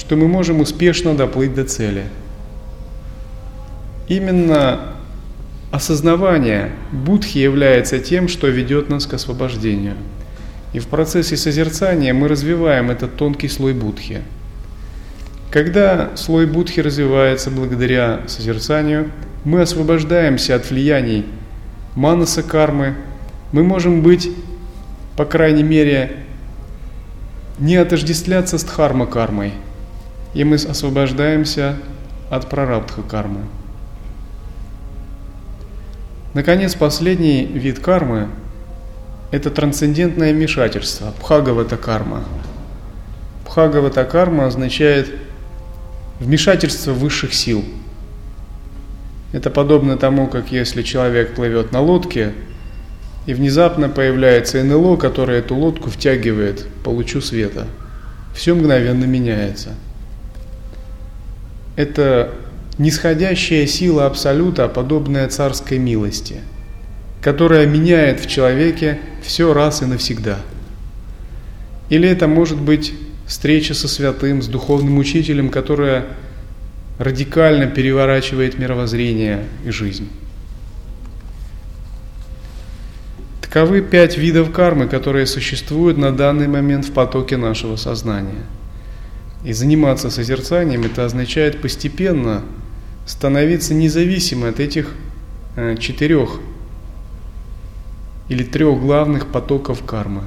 что 0.00 0.16
мы 0.16 0.28
можем 0.28 0.60
успешно 0.60 1.14
доплыть 1.14 1.54
до 1.54 1.64
цели. 1.64 2.04
Именно 4.08 4.94
осознавание 5.70 6.70
будхи 6.92 7.38
является 7.38 7.98
тем, 7.98 8.28
что 8.28 8.48
ведет 8.48 8.88
нас 8.88 9.06
к 9.06 9.14
освобождению. 9.14 9.94
И 10.72 10.78
в 10.78 10.86
процессе 10.86 11.36
созерцания 11.36 12.12
мы 12.14 12.28
развиваем 12.28 12.90
этот 12.90 13.16
тонкий 13.16 13.48
слой 13.48 13.74
будхи. 13.74 14.22
Когда 15.50 16.10
слой 16.16 16.46
будхи 16.46 16.80
развивается 16.80 17.50
благодаря 17.50 18.22
созерцанию, 18.28 19.10
мы 19.44 19.62
освобождаемся 19.62 20.54
от 20.54 20.70
влияний 20.70 21.26
манаса 21.96 22.42
кармы, 22.42 22.94
мы 23.52 23.64
можем 23.64 24.02
быть, 24.02 24.30
по 25.16 25.24
крайней 25.24 25.64
мере, 25.64 26.18
не 27.58 27.76
отождествляться 27.76 28.58
с 28.58 28.64
дхарма 28.64 29.06
кармой– 29.06 29.52
и 30.34 30.44
мы 30.44 30.56
освобождаемся 30.56 31.76
от 32.30 32.48
прарабдха 32.48 33.02
кармы. 33.02 33.40
Наконец, 36.34 36.74
последний 36.74 37.44
вид 37.44 37.80
кармы– 37.80 38.28
это 39.30 39.50
трансцендентное 39.50 40.32
вмешательство, 40.32 41.12
пхагавата 41.20 41.76
карма. 41.76 42.24
Пхагавата 43.44 44.04
карма 44.04 44.46
означает 44.46 45.10
вмешательство 46.20 46.92
высших 46.92 47.34
сил. 47.34 47.64
Это 49.32 49.50
подобно 49.50 49.96
тому, 49.96 50.26
как 50.28 50.52
если 50.52 50.82
человек 50.82 51.34
плывет 51.34 51.72
на 51.72 51.80
лодке, 51.80 52.32
и 53.26 53.34
внезапно 53.34 53.88
появляется 53.88 54.62
НЛО, 54.62 54.96
которое 54.96 55.38
эту 55.38 55.54
лодку 55.54 55.90
втягивает 55.90 56.66
по 56.84 56.88
лучу 56.88 57.20
света. 57.20 57.66
Все 58.34 58.54
мгновенно 58.54 59.04
меняется– 59.04 59.70
это 61.80 62.34
нисходящая 62.80 63.66
сила 63.66 64.06
Абсолюта, 64.06 64.66
подобная 64.66 65.28
царской 65.28 65.78
милости, 65.78 66.36
которая 67.20 67.66
меняет 67.66 68.20
в 68.20 68.26
человеке 68.26 68.98
все 69.22 69.52
раз 69.52 69.82
и 69.82 69.84
навсегда. 69.84 70.38
Или 71.90 72.08
это 72.08 72.26
может 72.26 72.58
быть 72.58 72.94
встреча 73.26 73.74
со 73.74 73.86
святым, 73.86 74.40
с 74.40 74.46
духовным 74.46 74.96
учителем, 74.96 75.50
которая 75.50 76.06
радикально 76.98 77.66
переворачивает 77.66 78.58
мировоззрение 78.58 79.44
и 79.66 79.70
жизнь. 79.70 80.08
Таковы 83.42 83.82
пять 83.82 84.16
видов 84.16 84.52
кармы, 84.52 84.88
которые 84.88 85.26
существуют 85.26 85.98
на 85.98 86.16
данный 86.16 86.48
момент 86.48 86.86
в 86.86 86.92
потоке 86.92 87.36
нашего 87.36 87.76
сознания– 87.76 88.44
и 89.44 89.52
заниматься 89.52 90.10
созерцанием 90.10 90.84
это 90.84 91.04
означает 91.04 91.62
постепенно 91.62 92.42
становиться 93.10 93.74
независимым 93.74 94.50
от 94.50 94.60
этих 94.60 94.94
э, 95.56 95.76
четырех 95.78 96.38
или 98.28 98.44
трех 98.44 98.78
главных 98.78 99.26
потоков 99.32 99.84
кармы 99.84 100.22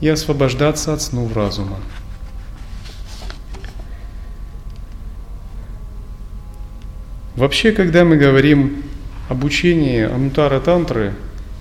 и 0.00 0.06
освобождаться 0.08 0.94
от 0.94 1.02
снов 1.02 1.34
разума. 1.34 1.78
Вообще, 7.34 7.72
когда 7.72 8.04
мы 8.04 8.16
говорим 8.16 8.84
об 9.28 9.42
учении 9.42 10.02
Анутара 10.04 10.60
Тантры, 10.60 11.14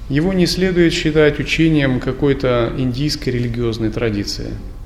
его 0.10 0.32
не 0.34 0.46
следует 0.46 0.94
считать 0.94 1.40
учением 1.40 2.00
какой-то 2.00 2.72
индийской 2.78 3.34
религиозной 3.34 3.90
традиции– 3.90 4.52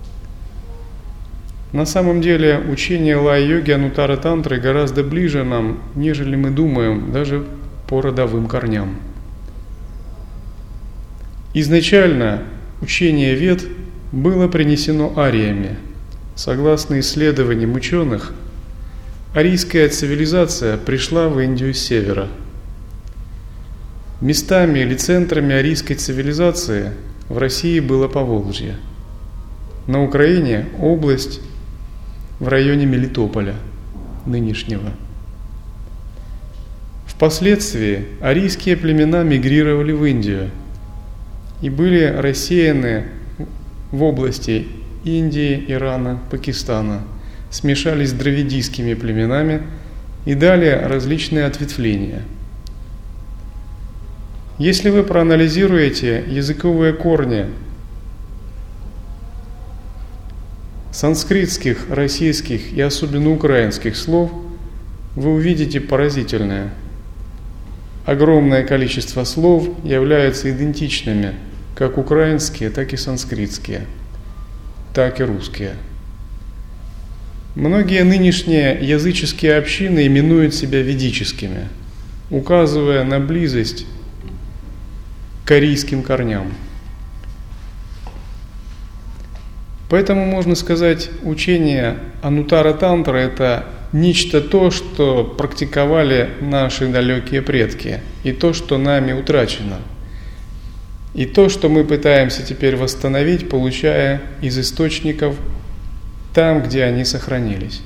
на 1.73 1.85
самом 1.85 2.21
деле 2.21 2.59
учение 2.59 3.15
лай-йоги 3.15 3.71
Анутара 3.71 4.15
Тантры 4.15 4.59
гораздо 4.59 5.03
ближе 5.03 5.43
нам, 5.43 5.79
нежели 5.95 6.35
мы 6.35 6.51
думаем, 6.51 7.11
даже 7.11 7.45
по 7.87 7.99
родовым 7.99 8.47
корням. 8.47 8.99
Изначально 11.55 12.43
учение 12.79 13.33
Вед 13.33 13.65
было 14.11 14.47
принесено 14.47 15.13
ариями. 15.17 15.77
Согласно 16.35 16.99
исследованиям 16.99 17.73
ученых, 17.73 18.33
арийская 19.33 19.89
цивилизация 19.89 20.77
пришла 20.77 21.27
в 21.27 21.39
Индию 21.39 21.73
с 21.73 21.79
севера. 21.79 22.27
Местами 24.21 24.79
или 24.79 24.95
центрами 24.95 25.55
арийской 25.55 25.95
цивилизации 25.95 26.91
в 27.29 27.39
России 27.39 27.79
было 27.79 28.07
Поволжье. 28.07 28.77
На 29.87 30.03
Украине 30.03 30.67
область 30.79 31.41
в 32.43 32.49
районе 32.49 32.85
Мелитополя 32.85 33.55
нынешнего. 34.25 34.91
Впоследствии 37.05 38.05
арийские 38.19 38.75
племена 38.75 39.23
мигрировали 39.23 39.93
в 39.93 40.03
Индию 40.03 40.49
и 41.61 41.69
были 41.69 42.03
рассеяны 42.03 43.05
в 43.91 44.03
области 44.03 44.67
Индии, 45.05 45.63
Ирана, 45.69 46.19
Пакистана, 46.29 47.03
смешались 47.49 48.09
с 48.09 48.13
дравидийскими 48.13 48.93
племенами 48.93 49.61
и 50.25 50.33
дали 50.33 50.67
различные 50.67 51.45
ответвления. 51.45 52.23
Если 54.57 54.89
вы 54.89 55.03
проанализируете 55.03 56.25
языковые 56.27 56.91
корни 56.91 57.45
санскритских, 60.93 61.87
российских 61.89 62.71
и 62.71 62.79
особенно 62.79 63.31
украинских 63.31 63.97
слов 63.97 64.31
вы 65.15 65.33
увидите 65.33 65.81
поразительное. 65.81 66.69
Огромное 68.05 68.63
количество 68.63 69.25
слов 69.25 69.67
являются 69.83 70.49
идентичными, 70.51 71.33
как 71.75 71.97
украинские, 71.97 72.69
так 72.69 72.93
и 72.93 72.97
санскритские– 72.97 73.85
так 74.93 75.19
и 75.19 75.23
русские. 75.23 75.73
Многие 77.55 78.03
нынешние 78.03 78.77
языческие 78.81 79.57
общины 79.57 80.07
именуют 80.07 80.53
себя 80.53 80.81
ведическими, 80.81 81.67
указывая 82.29 83.03
на 83.03 83.19
близость 83.19 83.85
к 85.43 85.47
корейским 85.47 86.03
корням. 86.03 86.53
Поэтому 89.93 90.25
можно 90.25 90.55
сказать, 90.55 91.11
учение 91.21 91.99
Анутара 92.23 92.73
Тантра– 92.73 93.15
это 93.17 93.65
нечто 93.91 94.41
то, 94.41 94.71
что 94.71 95.23
практиковали 95.23 96.31
наши 96.41 96.87
далекие 96.87 97.43
предки, 97.43 97.99
и 98.23 98.31
то, 98.31 98.53
что 98.53 98.79
нами 98.79 99.13
утрачено, 99.13 99.77
и 101.13 101.27
то, 101.27 101.47
что 101.47 101.69
мы 101.69 101.83
пытаемся 101.83 102.41
теперь 102.41 102.75
восстановить, 102.75 103.49
получая 103.49 104.23
из 104.41 104.57
источников 104.57 105.35
там, 106.33 106.63
где 106.63 106.85
они 106.85 107.05
сохранились. 107.05 107.83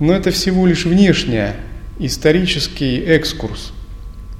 Но 0.00 0.12
это 0.12 0.32
всего 0.32 0.66
лишь 0.66 0.86
внешняя, 0.86 1.54
исторический 2.00 2.98
экскурс, 2.98 3.72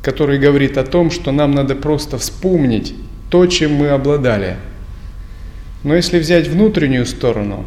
который 0.03 0.41
говорит 0.41 0.79
о 0.79 0.83
том, 0.85 1.13
что 1.13 1.31
нам 1.31 1.53
надо 1.53 1.77
просто 1.77 2.19
вспомнить 2.19 2.93
то, 3.31 3.47
чем 3.47 3.75
мы 3.75 3.91
обладали– 3.91 4.57
но 5.85 5.95
если 5.95 6.19
взять 6.19 6.49
внутреннюю 6.49 7.07
сторону, 7.07 7.65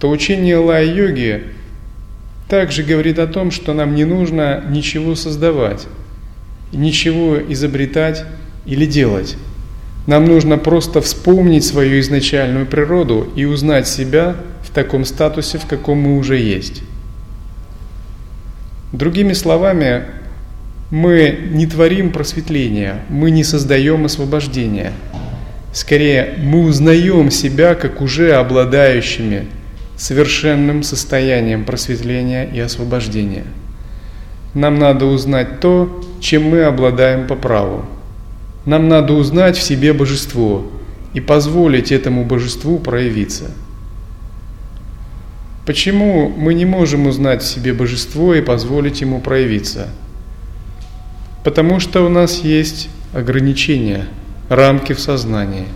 то 0.00 0.10
учение 0.10 0.56
лай-йоги 0.56 1.44
также 2.48 2.82
говорит 2.82 3.18
о 3.18 3.26
том, 3.26 3.50
что 3.50 3.74
нам 3.74 3.94
не 3.94 4.04
нужно 4.04 4.64
ничего 4.68 5.14
создавать, 5.14 5.86
ничего 6.72 7.38
изобретать 7.40 8.24
или 8.66 8.86
делать. 8.86 9.36
Нам 10.06 10.24
нужно 10.24 10.58
просто 10.58 11.00
вспомнить 11.00 11.64
свою 11.64 12.00
изначальную 12.00 12.66
природу 12.66 13.30
и 13.36 13.44
узнать 13.44 13.86
себя 13.86 14.36
в 14.62 14.70
таком 14.74 15.04
статусе, 15.04 15.58
в 15.58 15.66
каком 15.66 15.98
мы 15.98 16.16
уже 16.16 16.38
есть. 16.38 16.82
Другими 18.92 19.34
словами, 19.34 20.04
мы 20.90 21.38
не 21.52 21.66
творим 21.66 22.10
просветления, 22.10 23.04
мы 23.08 23.30
не 23.30 23.44
создаем 23.44 24.06
освобождения– 24.06 24.92
Скорее, 25.72 26.34
мы 26.38 26.64
узнаем 26.64 27.30
себя 27.30 27.74
как 27.74 28.00
уже 28.00 28.32
обладающими 28.32 29.46
совершенным 29.96 30.82
состоянием 30.82 31.64
просветления 31.64 32.44
и 32.44 32.58
освобождения. 32.58 33.44
Нам 34.52 34.78
надо 34.78 35.06
узнать 35.06 35.60
то, 35.60 36.02
чем 36.20 36.44
мы 36.44 36.62
обладаем 36.62 37.28
по 37.28 37.36
праву. 37.36 37.84
Нам 38.66 38.88
надо 38.88 39.12
узнать 39.12 39.56
в 39.56 39.62
себе 39.62 39.92
божество 39.92 40.66
и 41.14 41.20
позволить 41.20 41.92
этому 41.92 42.24
божеству 42.24 42.78
проявиться. 42.78 43.50
Почему 45.66 46.28
мы 46.28 46.54
не 46.54 46.64
можем 46.64 47.06
узнать 47.06 47.42
в 47.42 47.46
себе 47.46 47.72
божество 47.72 48.34
и 48.34 48.42
позволить 48.42 49.02
ему 49.02 49.20
проявиться? 49.20 49.88
Потому 51.44 51.78
что 51.78 52.04
у 52.04 52.08
нас 52.08 52.40
есть 52.40 52.88
ограничения– 53.12 54.08
рамки 54.50 54.92
в 54.92 55.00
сознании. 55.00 55.68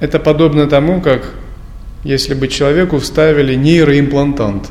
Это 0.00 0.18
подобно 0.18 0.66
тому, 0.66 1.02
как 1.02 1.34
если 2.02 2.32
бы 2.32 2.48
человеку 2.48 2.98
вставили 2.98 3.54
нейроимплантант, 3.54 4.70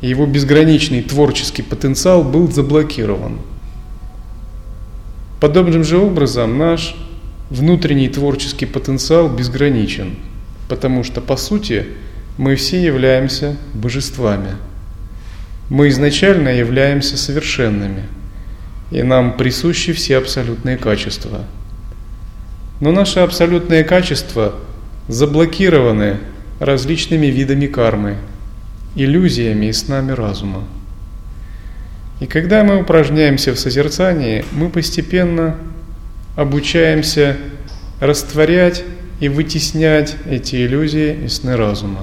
и 0.00 0.08
его 0.08 0.26
безграничный 0.26 1.02
творческий 1.02 1.62
потенциал 1.62 2.24
был 2.24 2.50
заблокирован. 2.50 3.38
Подобным 5.38 5.84
же 5.84 5.98
образом 5.98 6.56
наш 6.56 6.96
внутренний 7.50 8.08
творческий 8.08 8.64
потенциал 8.64 9.28
безграничен, 9.28 10.16
потому 10.70 11.04
что 11.04 11.20
по 11.20 11.36
сути 11.36 11.86
мы 12.38 12.56
все 12.56 12.82
являемся 12.82 13.56
божествами. 13.74 14.56
Мы 15.68 15.88
изначально 15.88 16.48
являемся 16.48 17.18
совершенными– 17.18 18.04
и 18.90 19.02
нам 19.02 19.36
присущи 19.36 19.92
все 19.92 20.18
абсолютные 20.18 20.76
качества. 20.76 21.44
Но 22.80 22.92
наши 22.92 23.20
абсолютные 23.20 23.84
качества 23.84 24.54
заблокированы 25.08 26.18
различными 26.60 27.26
видами 27.26 27.66
кармы, 27.66 28.16
иллюзиями 28.94 29.66
и 29.66 29.72
снами 29.72 30.12
разума. 30.12 30.64
И 32.20 32.26
когда 32.26 32.64
мы 32.64 32.80
упражняемся 32.80 33.52
в 33.52 33.58
созерцании, 33.58 34.44
мы 34.52 34.70
постепенно 34.70 35.56
обучаемся 36.34 37.36
растворять 38.00 38.84
и 39.20 39.28
вытеснять 39.28 40.16
эти 40.28 40.66
иллюзии 40.66 41.24
и 41.24 41.28
сны 41.28 41.56
разума. 41.56 42.02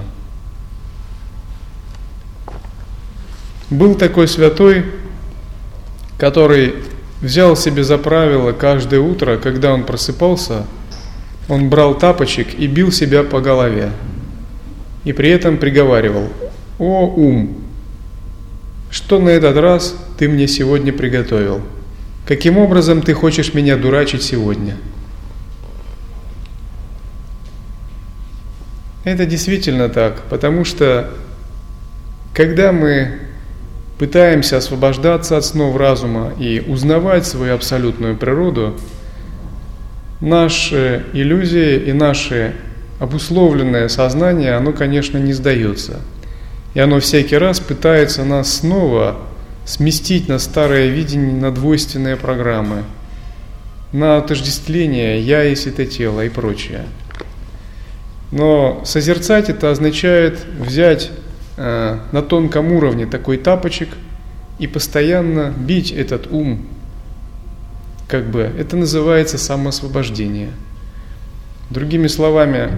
Был 3.69 3.96
такой 3.96 4.28
святой 4.28 4.86
который 6.17 6.76
взял 7.21 7.56
себе 7.56 7.84
за 7.84 7.97
правило 7.97 8.52
каждое 8.52 8.99
утро, 8.99 9.38
когда 9.38 9.73
он 9.73 9.86
просыпался, 9.86 10.65
он 11.47 11.69
брал 11.69 11.97
тапочек 11.97 12.54
и 12.58 12.67
бил 12.67 12.91
себя 12.91 13.23
по 13.23 13.41
голове. 13.41 13.91
И 15.04 15.13
при 15.13 15.30
этом 15.30 15.58
приговаривал, 15.58 16.30
«О, 16.80 17.08
ум, 17.08 17.62
что 18.89 19.19
на 19.19 19.30
этот 19.30 19.58
раз 19.58 19.95
ты 20.17 20.30
мне 20.30 20.47
сегодня 20.47 20.93
приготовил? 20.93 21.62
Каким 22.28 22.58
образом 22.58 23.02
ты 23.02 23.13
хочешь 23.13 23.54
меня 23.54 23.76
дурачить 23.76 24.23
сегодня?» 24.23 24.78
Это 29.04 29.26
действительно 29.26 29.89
так, 29.89 30.21
потому 30.30 30.63
что 30.63 31.12
когда 32.34 32.71
мы 32.71 33.19
пытаемся 34.04 34.58
освобождаться 34.58 35.38
от 35.38 35.46
снов 35.46 35.78
разума 35.78 36.34
и 36.38 36.62
узнавать 36.68 37.26
свою 37.26 37.56
абсолютную 37.56 38.18
природу, 38.18 38.78
наши 40.20 41.06
иллюзии 41.13 41.78
и 41.78 41.94
наше 41.94 42.54
обусловленное 43.00 43.88
сознание, 43.88 44.56
оно, 44.56 44.74
конечно, 44.74 45.18
не 45.18 45.32
сдается. 45.32 46.02
И 46.74 46.82
оно 46.82 47.00
всякий 47.00 47.38
раз 47.38 47.62
пытается 47.62 48.26
нас 48.26 48.52
снова 48.52 49.20
сместить 49.66 50.28
на 50.28 50.38
старое 50.38 50.89
видение, 50.89 51.32
на 51.32 51.54
двойственные 51.54 52.18
программы, 52.18 52.84
на 53.94 54.18
отождествление 54.18 55.22
«я 55.22 55.44
есть 55.44 55.66
это 55.66 55.86
тело» 55.86 56.26
и 56.26 56.28
прочее. 56.28 56.88
Но 58.34 58.82
созерцать 58.84 59.48
это 59.48 59.72
означает 59.72 60.39
взять 60.60 61.10
Э, 61.56 62.00
на 62.12 62.24
тонком 62.24 62.72
уровне 62.72 63.06
такой 63.06 63.38
тапочек 63.38 63.89
и 64.58 64.66
постоянно 64.66 65.54
бить 65.56 65.92
этот 65.92 66.26
ум, 66.32 66.66
как 68.08 68.26
бы, 68.26 68.42
это 68.58 68.76
называется 68.76 69.38
самоосвобождение. 69.38 70.50
Другими 71.70 72.08
словами, 72.08 72.72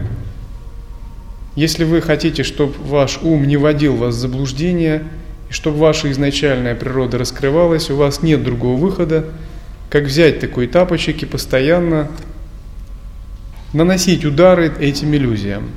если 1.56 1.86
вы 1.86 2.02
хотите, 2.02 2.44
чтобы 2.44 2.74
ваш 2.84 3.20
ум 3.22 3.48
не 3.48 3.56
водил 3.56 3.96
вас 3.96 4.16
в 4.16 4.20
заблуждение, 4.20 5.04
и 5.50 5.54
чтобы 5.54 5.78
ваша 5.78 6.12
изначальная 6.12 6.76
природа 6.76 7.18
раскрывалась, 7.18 7.90
у 7.90 7.96
вас 7.96 8.24
нет 8.24 8.44
другого 8.44 8.78
выхода, 8.78 9.26
как 9.90 10.04
взять 10.04 10.42
такой 10.42 10.68
тапочек 10.68 11.24
и 11.24 11.26
постоянно 11.26 12.10
наносить 13.72 14.26
удары 14.26 14.74
этим 14.80 15.16
иллюзиям. 15.16 15.70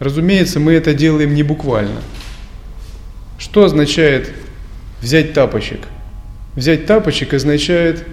Разумеется, 0.00 0.58
мы 0.58 0.72
это 0.72 0.92
делаем 0.92 1.34
не 1.34 1.44
буквально– 1.44 2.00
что 3.42 3.64
означает 3.64 4.30
взять 5.00 5.34
тапочек? 5.34 5.80
Взять 6.54 6.86
тапочек 6.86 7.34
означает 7.34 8.06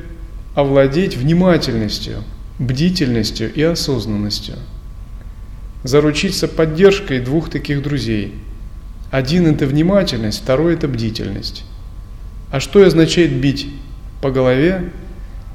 овладеть 0.55 1.15
внимательностью, 1.15 2.23
бдительностью 2.57 3.53
и 3.53 3.61
осознанностью. 3.61 4.55
Заручиться 5.83 6.47
поддержкой 6.47 7.19
двух 7.19 7.51
таких 7.51 7.83
друзей. 7.83 8.33
Один– 9.11 9.45
это 9.53 9.67
внимательность, 9.67 10.41
второй– 10.41 10.73
это 10.75 10.87
бдительность. 10.87 11.63
А 12.51 12.59
что 12.59 12.83
означает 12.83 13.31
бить 13.31 13.67
по 14.23 14.31
голове? 14.31 14.89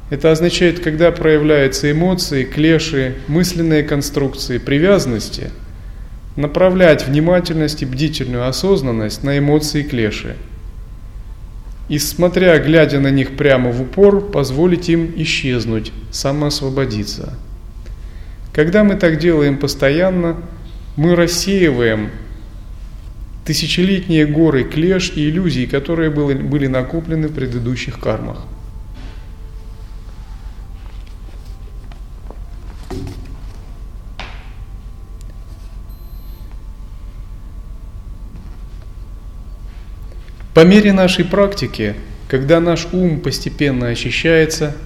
Это 0.09 0.31
означает, 0.31 0.79
когда 0.79 1.11
проявляются 1.11 1.91
эмоции, 1.91 2.45
клеши, 2.45 3.17
мысленные 3.27 3.83
конструкции, 3.83 4.59
привязанности– 4.59 5.51
направлять 6.37 7.07
внимательность 7.07 7.83
и 7.83 7.87
бдительную 7.87 8.49
осознанность 8.49 9.23
на 9.23 9.39
эмоции 9.39 9.83
клеши. 9.83 10.37
И 11.89 11.99
смотря, 11.99 12.59
глядя 12.59 12.99
на 12.99 13.11
них 13.11 13.37
прямо 13.37 13.71
в 13.71 13.83
упор, 13.83 14.21
позволить 14.21 14.89
им 14.89 15.13
исчезнуть, 15.17 15.93
самоосвободиться. 16.11 17.35
Когда 18.53 18.85
мы 18.85 18.95
так 18.95 19.19
делаем 19.19 19.59
постоянно, 19.59 20.37
мы 20.97 21.15
рассеиваем 21.15 22.11
тысячелетние 23.45 24.27
горы 24.27 24.65
клеш 24.65 25.13
и 25.15 25.29
иллюзий, 25.29 25.67
которые 25.67 26.11
были, 26.11 26.67
накоплены 26.67 27.29
в 27.29 27.35
предыдущих 27.35 27.99
кармах. 28.01 28.45
По 40.55 40.65
мере 40.65 40.93
нашей 40.93 41.25
практики, 41.25 41.97
когда 42.29 42.61
наш 42.61 42.87
ум 42.93 43.19
постепенно 43.19 43.89
очищается, 43.89 44.77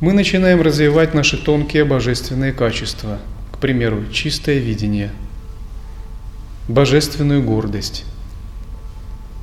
мы 0.00 0.12
начинаем 0.12 0.60
развивать 0.60 1.14
наши 1.14 1.36
тонкие 1.36 1.84
божественные 1.84 2.52
качества, 2.52 3.20
к 3.52 3.58
примеру, 3.58 4.02
чистое 4.12 4.58
видение, 4.58 5.12
божественную 6.66 7.40
гордость. 7.44 8.04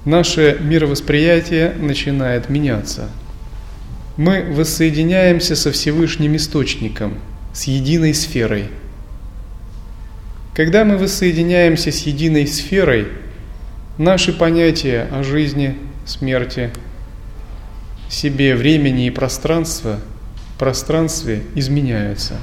Наше 0.04 0.58
мировосприятие 0.60 1.76
начинает 1.80 2.50
меняться. 2.50 3.10
Мы 4.18 4.44
воссоединяемся 4.52 5.56
со 5.56 5.72
Всевышним 5.72 6.36
Источником, 6.36 7.20
с 7.54 7.64
единой 7.64 8.14
сферой. 8.14 8.66
Когда 10.54 10.84
мы 10.84 10.98
воссоединяемся 10.98 11.94
с 11.94 12.00
единой 12.00 12.48
сферой, 12.48 13.08
наши 14.02 14.34
понятия 14.34 15.08
о 15.12 15.24
жизни, 15.24 15.78
смерти, 16.06 16.72
себе, 18.10 18.56
времени 18.56 19.06
и 19.06 19.12
пространства, 19.12 20.00
пространстве 20.58 21.44
изменяются. 21.54 22.38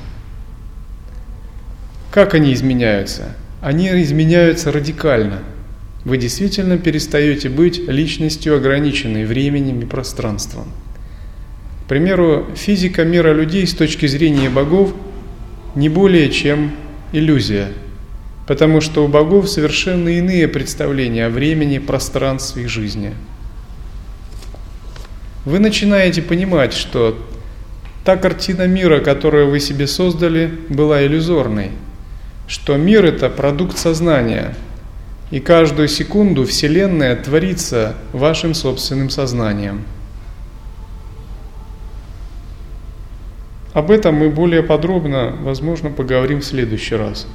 Как 2.12 2.35
они 2.35 2.53
изменяются? 2.55 3.35
Они 3.61 3.88
изменяются 4.03 4.71
радикально. 4.71 5.40
Вы 6.05 6.16
действительно 6.16 6.79
перестаете 6.79 7.49
быть 7.49 7.81
личностью, 7.88 8.57
ограниченной 8.57 9.25
временем 9.25 9.81
и 9.81 9.85
пространством. 9.85 10.68
К 11.85 11.88
примеру, 11.88 12.47
физика 12.55 13.05
мира 13.05 13.33
людей 13.33 13.66
с 13.66 13.75
точки 13.75 14.07
зрения 14.07 14.49
богов 14.49 14.94
не 15.75 15.88
более 15.88 16.31
чем 16.31 16.71
иллюзия– 17.12 17.68
потому 18.49 18.81
что 18.81 19.05
у 19.05 19.09
богов 19.09 19.47
совершенно 19.47 20.09
иные 20.09 20.49
представления 20.49 21.27
о 21.27 21.31
времени, 21.31 21.77
пространстве 21.77 22.65
и 22.65 22.67
жизни. 22.67 23.13
Вы 25.45 25.59
начинаете 25.59 26.23
понимать, 26.23 26.73
что 26.73 27.19
та 28.05 28.17
картина 28.17 28.67
мира, 28.67 29.01
которую 29.01 29.51
вы 29.51 29.61
себе 29.61 29.87
создали, 29.87 30.51
была 30.71 31.05
иллюзорной, 31.05 31.73
что 32.47 32.79
мир– 32.79 33.05
это 33.07 33.29
продукт 33.29 33.77
сознания, 33.77 34.55
и 35.31 35.41
каждую 35.41 35.89
секунду 35.89 36.47
Вселенная 36.47 37.17
творится 37.17 37.97
вашим 38.15 38.55
собственным 38.55 39.11
сознанием. 39.11 39.85
Об 43.75 43.91
этом 43.91 44.15
мы 44.15 44.31
более 44.31 44.63
подробно, 44.63 45.37
возможно, 45.43 45.91
поговорим 45.91 46.41
в 46.41 46.47
следующий 46.47 46.95
раз. 46.97 47.27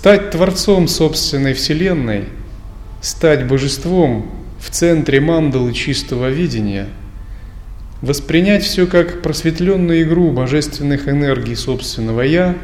Стать 0.00 0.30
Творцом 0.30 0.88
собственной 0.88 1.52
Вселенной, 1.52 2.30
стать 3.02 3.46
Божеством 3.46 4.30
в 4.58 4.70
центре 4.70 5.20
мандалы 5.20 5.74
чистого 5.74 6.30
видения, 6.30 6.88
воспринять 8.00 8.64
все 8.64 8.86
как 8.86 9.20
просветленную 9.20 10.00
игру 10.04 10.30
божественных 10.30 11.06
энергий 11.06 11.54
собственного 11.54 12.22
«Я» 12.22 12.56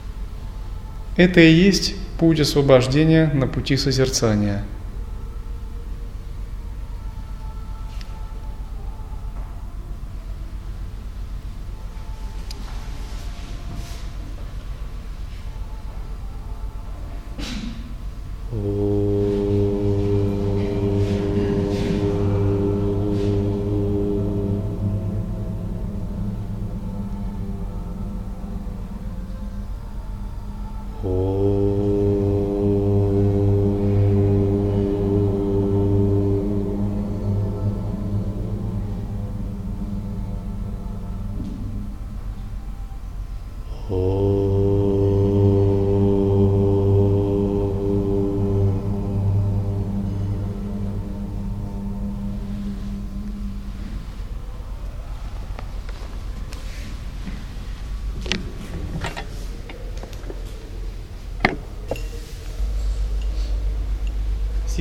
–это 1.16 1.40
и 1.40 1.50
есть 1.50 1.94
путь 2.20 2.38
освобождения 2.38 3.30
на 3.32 3.46
пути 3.46 3.78
созерцания– 3.78 4.62
오. 31.04 31.37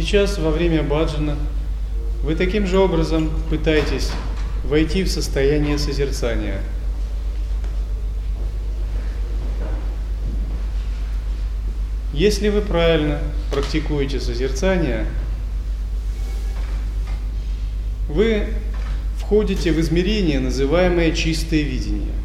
Сейчас, 0.07 0.37
во 0.37 0.51
время 0.51 0.83
баджана, 0.83 1.35
вы 2.23 2.35
таким 2.35 2.65
же 2.65 2.79
образом 2.79 3.29
пытаетесь 3.49 4.09
войти 4.63 5.03
в 5.03 5.11
состояние 5.11 5.77
созерцания. 5.77 6.61
Если 12.13 12.47
вы 12.47 12.61
правильно 12.61 13.19
практикуете 13.51 14.21
созерцание, 14.21 15.07
вы 18.07 18.47
входите 19.17 19.73
в 19.73 19.79
измерение, 19.81 20.39
называемое 20.39 21.11
чистое 21.11 21.63
видение. 21.63 22.15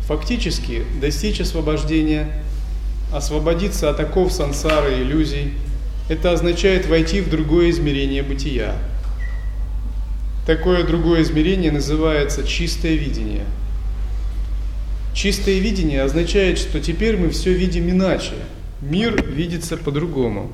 Фактически 0.00 0.82
достичь 1.00 1.40
освобождения, 1.40 2.42
освободиться 3.12 3.88
от 3.88 4.00
оков 4.00 4.32
сансары, 4.32 4.94
иллюзий– 4.94 5.52
это 6.08 6.32
означает 6.32 6.86
войти 6.86 7.20
в 7.20 7.30
другое 7.30 7.70
измерение 7.70 8.22
бытия. 8.22 8.76
Такое 10.46 10.84
другое 10.84 11.22
измерение 11.22 11.72
называется 11.72 12.46
чистое 12.46 12.96
видение. 12.96 13.44
Чистое 15.14 15.58
видение 15.60 16.02
означает, 16.02 16.58
что 16.58 16.80
теперь 16.80 17.16
мы 17.16 17.30
все 17.30 17.54
видим 17.54 17.88
иначе. 17.88 18.34
Мир 18.82 19.24
видится 19.24 19.78
по-другому. 19.78 20.52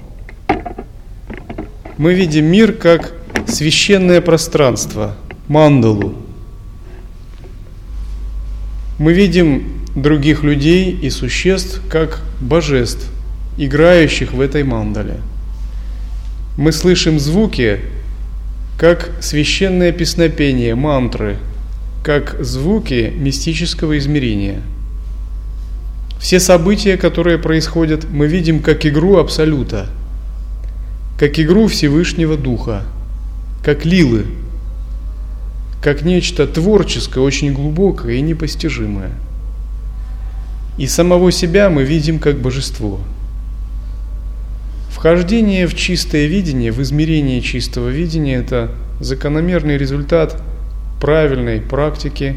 Мы 1.98 2.14
видим 2.14 2.44
мир 2.44 2.72
как 2.72 3.14
священное 3.48 4.20
пространство, 4.20 5.16
мандалу. 5.48 6.14
Мы 8.98 9.12
видим 9.12 9.80
других 9.96 10.44
людей 10.44 10.92
и 10.92 11.10
существ 11.10 11.82
как 11.90 12.22
божеств, 12.40 13.08
играющих 13.56 14.32
в 14.32 14.40
этой 14.40 14.62
мандале– 14.62 15.16
мы 16.56 16.72
слышим 16.72 17.18
звуки, 17.18 17.80
как 18.78 19.10
священное 19.20 19.92
песнопение, 19.92 20.74
мантры, 20.74 21.36
как 22.02 22.36
звуки 22.40 23.12
мистического 23.16 23.98
измерения. 23.98 24.62
Все 26.18 26.40
события, 26.40 26.96
которые 26.96 27.38
происходят, 27.38 28.06
мы 28.10 28.26
видим 28.26 28.60
как 28.60 28.84
игру 28.84 29.18
Абсолюта, 29.18 29.88
как 31.18 31.38
игру 31.38 31.66
Всевышнего 31.68 32.36
Духа, 32.36 32.84
как 33.64 33.84
лилы, 33.84 34.26
как 35.82 36.02
нечто 36.02 36.46
творческое, 36.46 37.20
очень 37.20 37.52
глубокое 37.52 38.14
и 38.14 38.20
непостижимое. 38.20 39.12
И 40.78 40.86
самого 40.86 41.32
себя 41.32 41.70
мы 41.70 41.84
видим 41.84 42.18
как 42.18 42.38
божество– 42.38 43.00
Вхождение 45.00 45.66
в 45.66 45.74
чистое 45.74 46.26
видение, 46.26 46.72
в 46.72 46.82
измерение 46.82 47.40
чистого 47.40 47.88
видения– 47.88 48.36
это 48.36 48.70
закономерный 49.00 49.78
результат 49.78 50.36
правильной 51.00 51.62
практики 51.62 52.36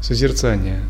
созерцания. 0.00 0.82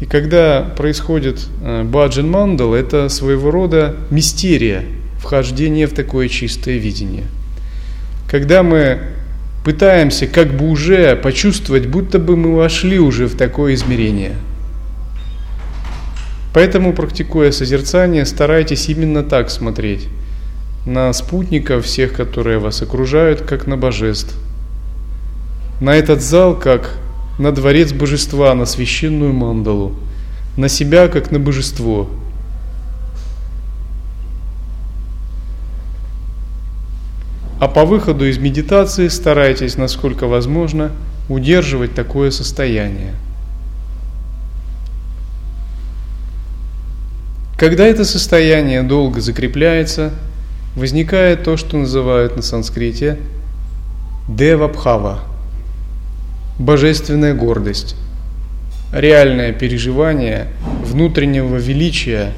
И 0.00 0.06
когда 0.06 0.62
происходит 0.76 1.46
э, 1.62 1.84
баджан 1.84 2.28
мандал, 2.28 2.74
это 2.74 3.08
своего 3.08 3.52
рода 3.52 3.94
мистерия 4.10 4.82
вхождения 5.20 5.86
в 5.86 5.94
такое 5.94 6.26
чистое 6.26 6.78
видение. 6.78 7.26
Когда 8.28 8.64
мы 8.64 8.98
пытаемся 9.64 10.26
как 10.26 10.52
бы 10.52 10.68
уже 10.68 11.14
почувствовать, 11.14 11.86
будто 11.86 12.18
бы 12.18 12.36
мы 12.36 12.56
вошли 12.56 12.98
уже 12.98 13.28
в 13.28 13.36
такое 13.36 13.74
измерение– 13.74 14.32
Поэтому, 16.52 16.92
практикуя 16.92 17.52
созерцание, 17.52 18.26
старайтесь 18.26 18.88
именно 18.88 19.22
так 19.22 19.50
смотреть 19.50 20.08
на 20.86 21.12
спутников 21.12 21.84
всех, 21.84 22.12
которые 22.14 22.58
вас 22.58 22.82
окружают, 22.82 23.42
как 23.42 23.66
на 23.66 23.76
божеств. 23.76 24.34
На 25.80 25.94
этот 25.94 26.22
зал, 26.22 26.58
как 26.58 26.96
на 27.38 27.52
дворец 27.52 27.92
божества, 27.92 28.54
на 28.54 28.66
священную 28.66 29.32
мандалу, 29.32 29.94
на 30.56 30.68
себя 30.68 31.08
как 31.08 31.30
на 31.30 31.38
божество. 31.38 32.08
А 37.60 37.68
по 37.68 37.84
выходу 37.84 38.26
из 38.26 38.38
медитации 38.38 39.08
старайтесь, 39.08 39.76
насколько 39.76 40.26
возможно, 40.26 40.92
удерживать 41.28 41.94
такое 41.94 42.30
состояние. 42.30 43.14
Когда 47.60 47.86
это 47.86 48.06
состояние 48.06 48.82
долго 48.82 49.20
закрепляется, 49.20 50.12
возникает 50.76 51.44
то, 51.44 51.58
что 51.58 51.76
называют 51.76 52.34
на 52.34 52.40
санскрите 52.40 53.18
девабхава– 54.30 55.24
божественная 56.58 57.34
гордость, 57.34 57.96
реальное 58.94 59.52
переживание 59.52 60.46
внутреннего 60.86 61.56
величия, 61.56 62.32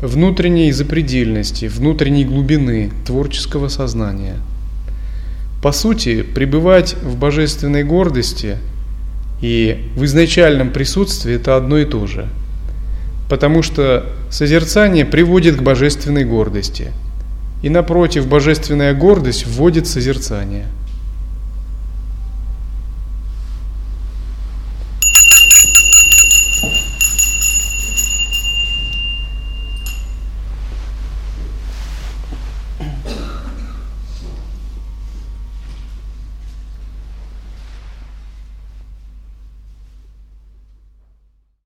внутренней 0.00 0.72
запредельности, 0.72 1.66
внутренней 1.66 2.24
глубины 2.24 2.92
творческого 3.06 3.68
сознания. 3.68 4.36
По 5.62 5.70
сути, 5.70 6.22
пребывать 6.22 6.94
в 6.94 7.18
божественной 7.18 7.84
гордости 7.84 8.56
и 9.42 9.90
в 9.96 10.06
изначальном 10.06 10.70
присутствии– 10.70 11.34
это 11.36 11.56
одно 11.56 11.76
и 11.76 11.84
то 11.84 12.06
же– 12.06 12.26
потому 13.30 13.62
что 13.62 14.04
созерцание 14.28 15.06
приводит 15.06 15.56
к 15.56 15.62
божественной 15.62 16.24
гордости. 16.24 16.88
И 17.62 17.70
напротив, 17.70 18.26
божественная 18.26 18.92
гордость 18.92 19.46
вводит 19.46 19.86
созерцание– 19.86 20.66